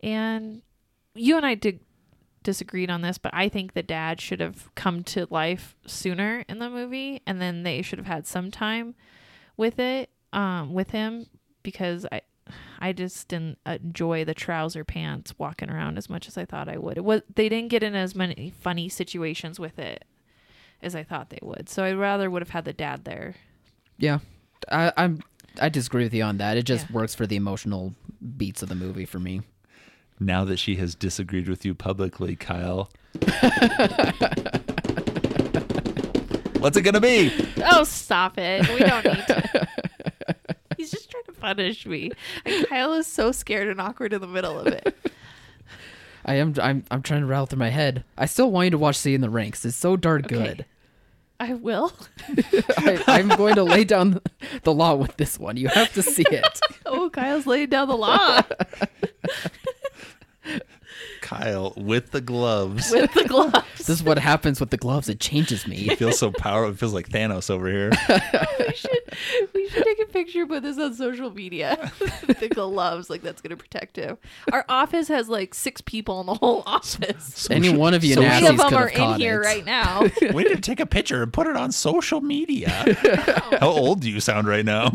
[0.00, 0.62] And
[1.16, 1.80] you and I did
[2.44, 6.60] disagreed on this, but I think the dad should have come to life sooner in
[6.60, 8.94] the movie, and then they should have had some time
[9.56, 11.26] with it, um, with him,
[11.62, 12.22] because I,
[12.80, 16.76] I just didn't enjoy the trouser pants walking around as much as I thought I
[16.78, 16.96] would.
[16.96, 20.04] It was they didn't get in as many funny situations with it
[20.82, 23.34] as I thought they would, so I rather would have had the dad there.
[23.98, 24.18] Yeah.
[24.70, 25.20] I, I'm.
[25.60, 26.56] I disagree with you on that.
[26.56, 26.96] It just Yeah.
[26.96, 27.94] works for the emotional
[28.36, 29.42] beats of the movie for me.
[30.18, 32.88] Now that she has disagreed with you publicly, Kyle.
[36.58, 37.32] What's it gonna be?
[37.64, 38.68] Oh, stop it!
[38.68, 39.68] We don't need to.
[40.76, 42.10] He's just trying to punish me.
[42.46, 44.96] And Kyle is so scared and awkward in the middle of it.
[46.24, 46.54] I am.
[46.62, 46.84] I'm.
[46.90, 48.04] I'm trying to rattle through my head.
[48.16, 49.64] I still want you to watch *See in the Ranks*.
[49.64, 50.36] It's so darn Okay.
[50.36, 50.64] good.
[51.40, 51.92] I will.
[52.78, 54.20] I, I'm going to lay down
[54.62, 55.56] the law with this one.
[55.56, 56.60] You have to see it.
[56.86, 58.42] Oh, Kyle's laying down the law
[61.22, 62.90] Kyle with the gloves.
[62.90, 63.62] with the gloves.
[63.78, 65.08] This is what happens with the gloves.
[65.08, 65.88] It changes me.
[65.88, 66.72] It feels so powerful.
[66.72, 67.90] It feels like Thanos over here.
[68.58, 71.90] we should we should take a picture, put this on social media.
[72.26, 74.18] the gloves, like that's gonna protect him.
[74.52, 77.48] Our office has like six people in the whole office.
[77.50, 79.46] Any one of you So- Three nasties of them are in here it.
[79.46, 80.02] right now.
[80.34, 82.68] we need to take a picture and put it on social media.
[83.60, 84.90] How old do you sound right now?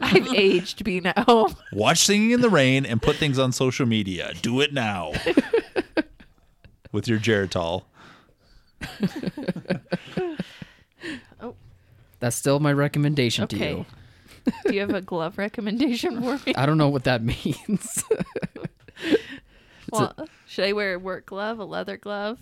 [0.00, 1.48] I've aged, be now.
[1.72, 4.32] Watch Singing in the Rain and put things on social media.
[4.42, 5.12] Do it now.
[6.96, 7.82] With your Geritol.
[12.20, 13.70] That's still my recommendation to Okay.
[13.76, 13.86] you.
[14.66, 16.54] Do you have a glove recommendation for me?
[16.56, 18.02] I don't know what that means.
[19.92, 20.14] Well,
[20.46, 22.38] should I wear a work glove, a leather glove,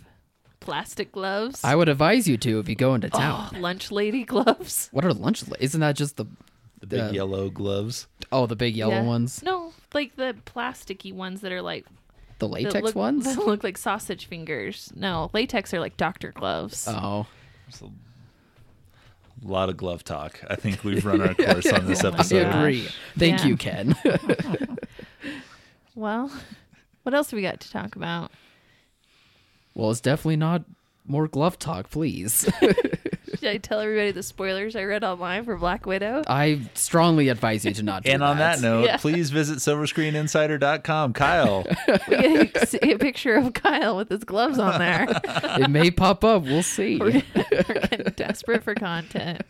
[0.61, 3.51] plastic gloves, I would advise you to if you go into town.
[3.53, 4.89] oh, lunch lady gloves?
[4.93, 5.47] What are lunch?
[5.49, 6.27] li- Isn't that just the
[6.81, 8.07] The big Uh, yellow gloves.
[8.31, 9.03] oh the big yellow Yeah.
[9.03, 11.87] ones, No, like the plasticky ones that are like
[12.49, 13.24] the that latex look, ones?
[13.24, 14.92] that look like sausage fingers.
[14.95, 16.86] No, latex are like doctor gloves.
[16.88, 17.26] Oh,
[17.82, 17.88] A
[19.47, 20.40] lot of glove talk.
[20.49, 22.47] I think we've run our course on this my I episode.
[22.55, 22.88] agree.
[23.18, 23.47] Thank Yeah.
[23.47, 23.97] you, Ken.
[25.97, 26.28] Well,
[27.05, 28.32] what else have we got to talk about?
[29.76, 30.64] well, it's definitely not
[31.07, 32.51] more glove talk, please.
[33.39, 36.22] Should I tell everybody the spoilers I read online for Black Widow?
[36.26, 38.05] I strongly advise you to not.
[38.05, 38.97] Do And on that note, Yeah.
[38.97, 41.12] please visit silverscreeninsider.com.
[41.14, 41.64] Kyle,
[42.09, 45.07] We get to see a picture of Kyle with his gloves on there.
[45.24, 46.43] it may pop up.
[46.45, 46.99] We'll see.
[46.99, 49.43] We're getting desperate for content.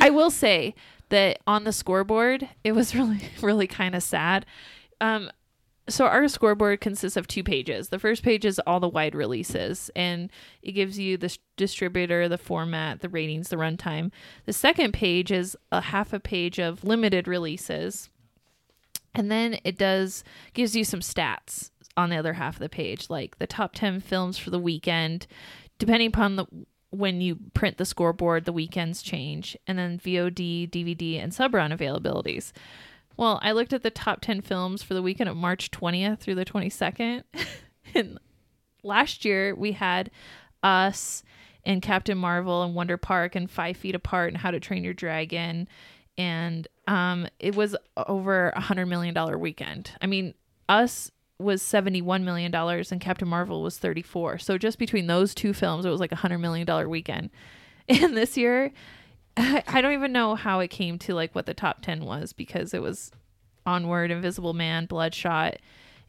[0.00, 0.74] I will say
[1.10, 4.46] that on the scoreboard, it was really, really kind of sad.
[5.00, 5.30] Um,
[5.92, 7.88] so our scoreboard consists of two pages.
[7.88, 10.30] The first page is all the wide releases, and
[10.62, 14.10] it gives you the distributor, the format, the ratings, the runtime.
[14.46, 18.08] The second page is a half a page of limited releases,
[19.14, 20.24] and then it does
[20.54, 24.00] gives you some stats on the other half of the page, like the top ten
[24.00, 25.26] films for the weekend,
[25.78, 26.46] depending upon the
[26.90, 32.52] when you print the scoreboard, the weekends change, and then VOD, DVD, and subrun availabilities.
[33.22, 36.34] Well, I looked at the top 10 films for the weekend of March 20th through
[36.34, 37.22] the 22nd.
[37.94, 38.18] and
[38.82, 40.10] last year we had
[40.64, 41.22] Us
[41.64, 44.92] and Captain Marvel and Wonder Park and Five Feet Apart and How to Train Your
[44.92, 45.68] Dragon.
[46.18, 49.92] And um, it was over a $100 million weekend.
[50.02, 50.34] I mean,
[50.68, 54.38] Us was $71 million and Captain Marvel was 34.
[54.38, 57.30] So just between those two films, it was like a $100 million weekend.
[57.88, 58.72] And this year,
[59.36, 62.32] I I don't even know how it came to like what the top 10 was
[62.32, 63.10] because it was
[63.66, 65.56] Onward, Invisible Man, Bloodshot,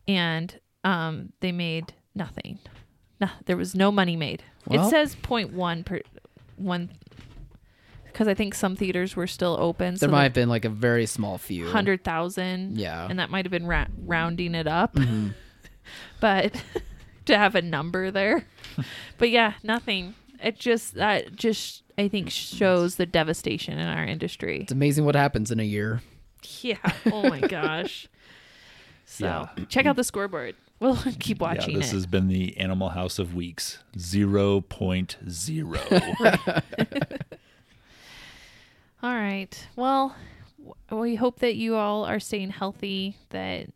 [0.08, 2.60] and um, they made nothing.
[3.22, 4.44] No, there was no money made.
[4.68, 6.02] Well- it says 0.1 per
[6.58, 6.90] one
[8.06, 9.96] because I think some theaters were still open.
[9.96, 11.68] There so might have been like a very small few.
[11.68, 12.78] hundred thousand.
[12.78, 13.08] Yeah.
[13.10, 15.30] and that might have been ra- rounding it up, Mm-hmm.
[16.20, 16.54] but
[17.26, 18.46] to have a number there.
[19.18, 20.14] but yeah, nothing.
[20.42, 24.62] It just that just I think shows the devastation in our industry.
[24.62, 26.02] It's amazing what happens in a year.
[26.62, 26.78] Yeah.
[27.12, 28.08] Oh my gosh.
[29.06, 29.48] So Yeah.
[29.70, 30.56] check out the scoreboard.
[30.80, 31.96] We'll keep yeah, watching this it.
[31.96, 36.62] has been the Animal House of Weeks 0.0.
[39.04, 39.68] All right.
[39.76, 40.16] Well,
[40.92, 43.68] we hope that you all are staying healthy, that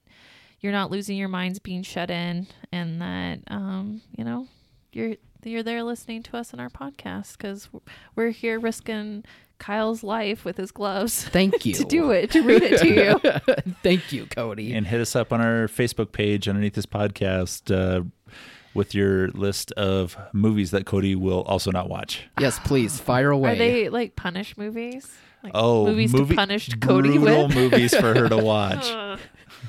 [0.61, 4.47] you're not losing your minds being shut in, and that um, you know
[4.93, 5.15] you're
[5.47, 7.69] you're there listening to us in our podcast because
[8.15, 9.23] we're here risking
[9.59, 11.73] Kyle's life with his gloves Thank you.
[11.75, 13.73] to do it to read it to you.
[13.83, 14.73] Thank you, Cody.
[14.73, 18.03] And hit us up on our Facebook page underneath this podcast uh,
[18.73, 22.27] with your list of movies that Cody will also not watch.
[22.39, 23.53] yes, please fire away.
[23.53, 25.11] Are they like punish movies?
[25.43, 27.55] Like Oh, movies movie, to punish Cody brutal with.
[27.55, 29.19] movies for her to watch.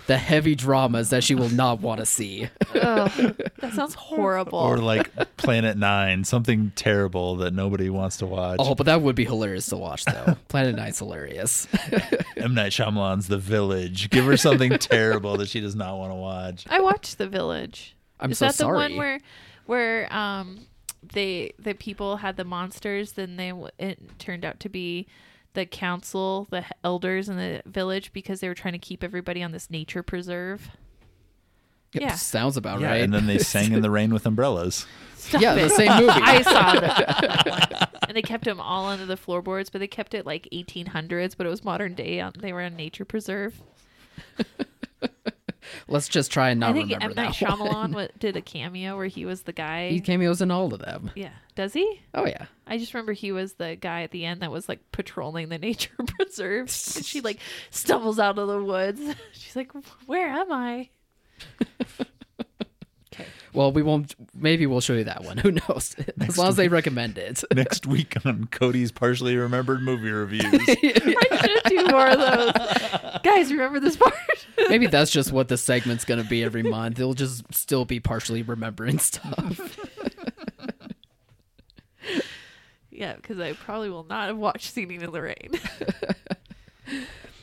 [0.01, 0.07] Ugh.
[0.07, 2.49] the heavy dramas that she will not want to see.
[2.75, 3.11] Ugh,
[3.59, 4.59] that sounds horrible.
[4.59, 8.57] or like Plan Nine, something terrible that nobody wants to watch.
[8.61, 10.37] Oh, but that would be hilarious to watch, though.
[10.49, 11.67] Plan Nine's hilarious.
[12.37, 14.11] M Night Shyamalan's The Village.
[14.11, 16.65] Give her something terrible that she does not want to watch.
[16.69, 17.95] I watched The Village.
[18.21, 18.73] I'm Is so that sorry.
[18.73, 19.21] the one where
[19.67, 20.61] where um
[21.13, 25.07] they the people had the monsters then they it turned out to be
[25.59, 29.51] the council the elders in the village because they were trying to keep everybody on
[29.51, 30.71] this nature preserve
[31.95, 32.15] Yep, yeah.
[32.17, 33.01] sounds about Yeah, right.
[33.03, 34.87] and then they sang in the rain with umbrellas.
[35.17, 35.63] Stop yeah, it.
[35.63, 36.21] the same movie.
[36.23, 40.25] I saw that and they kept them all under the floorboards but they kept it
[40.25, 43.61] like 1800s but it was modern day um, they were on nature preserve
[45.89, 48.09] Let's just try and not I think remember M Night that Shyamalan one.
[48.19, 51.11] did a cameo where he was the guy He cameos in all of them.
[51.15, 52.47] yeah does he Oh yeah.
[52.67, 55.59] I just remember he was the guy at the end that was like patrolling the
[55.59, 56.63] nature preserve.
[56.97, 57.39] and she like
[57.71, 59.01] stumbles out of the woods.
[59.33, 59.73] She's like,
[60.07, 60.91] "Where am I?"
[63.21, 63.27] Okay.
[63.53, 64.15] Well, we won't.
[64.35, 65.39] Maybe we'll show you that one.
[65.39, 65.97] Who knows?
[66.21, 67.43] as long as they recommend it.
[67.55, 70.45] Next week on Cody's partially remembered movie reviews.
[70.69, 73.21] I should do more of those.
[73.23, 74.15] Guys, remember this part?
[74.69, 76.97] Maybe that's just what the segment's gonna be every month.
[76.97, 79.79] They'll just still be partially remembering stuff.
[82.91, 85.53] yeah, because I probably will not have watched Singing in the Rain.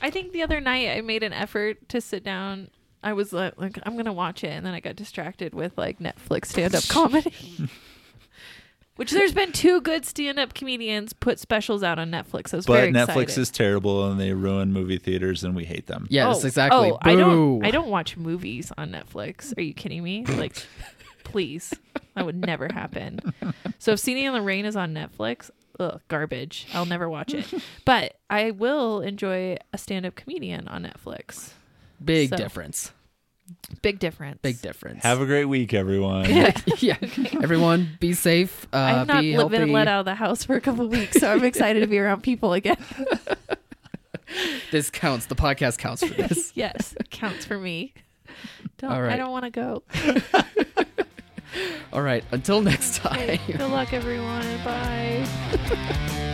[0.02, 2.70] I think the other night I made an effort to sit down.
[3.06, 6.00] I was like, like I'm gonna watch it, and then I got distracted with like
[6.00, 7.34] Netflix stand-up comedy.
[8.98, 12.54] Which there's been two good stand-up comedians put specials out on Netflix.
[12.54, 13.38] I was But very Netflix excited.
[13.42, 16.08] is terrible and they ruin movie theaters and we hate them.
[16.10, 16.92] Yes, Oh, exactly.
[16.92, 17.66] Oh, I don't.
[17.66, 19.56] I don't watch movies on Netflix.
[19.58, 20.26] Are you kidding me?
[20.26, 20.56] Like,
[21.26, 21.74] please,
[22.16, 23.20] that would never happen.
[23.80, 26.66] So if Singing in the Rain is on Netflix, ugh, garbage.
[26.74, 27.54] I'll never watch it.
[27.84, 31.52] But I will enjoy a stand-up comedian on Netflix.
[32.04, 32.92] Big So- difference.
[33.84, 34.40] Big difference.
[34.42, 35.04] Big difference.
[35.04, 36.26] Have a great week, everyone.
[36.80, 36.98] yeah.
[37.44, 38.66] Everyone, be safe.
[38.74, 39.72] Uh, I've not be li- been healthy.
[39.72, 42.24] let out of the house for a couple weeks, so I'm excited to be around
[42.24, 42.78] people again.
[44.72, 45.28] This counts.
[45.28, 46.54] The podcast counts for this.
[46.56, 47.94] yes, it counts for me.
[48.80, 49.84] Don't, All I don't want to go.
[51.94, 52.24] All right.
[52.32, 53.20] Until next time.
[53.20, 54.44] Okay, good luck, everyone.
[54.64, 56.32] Bye.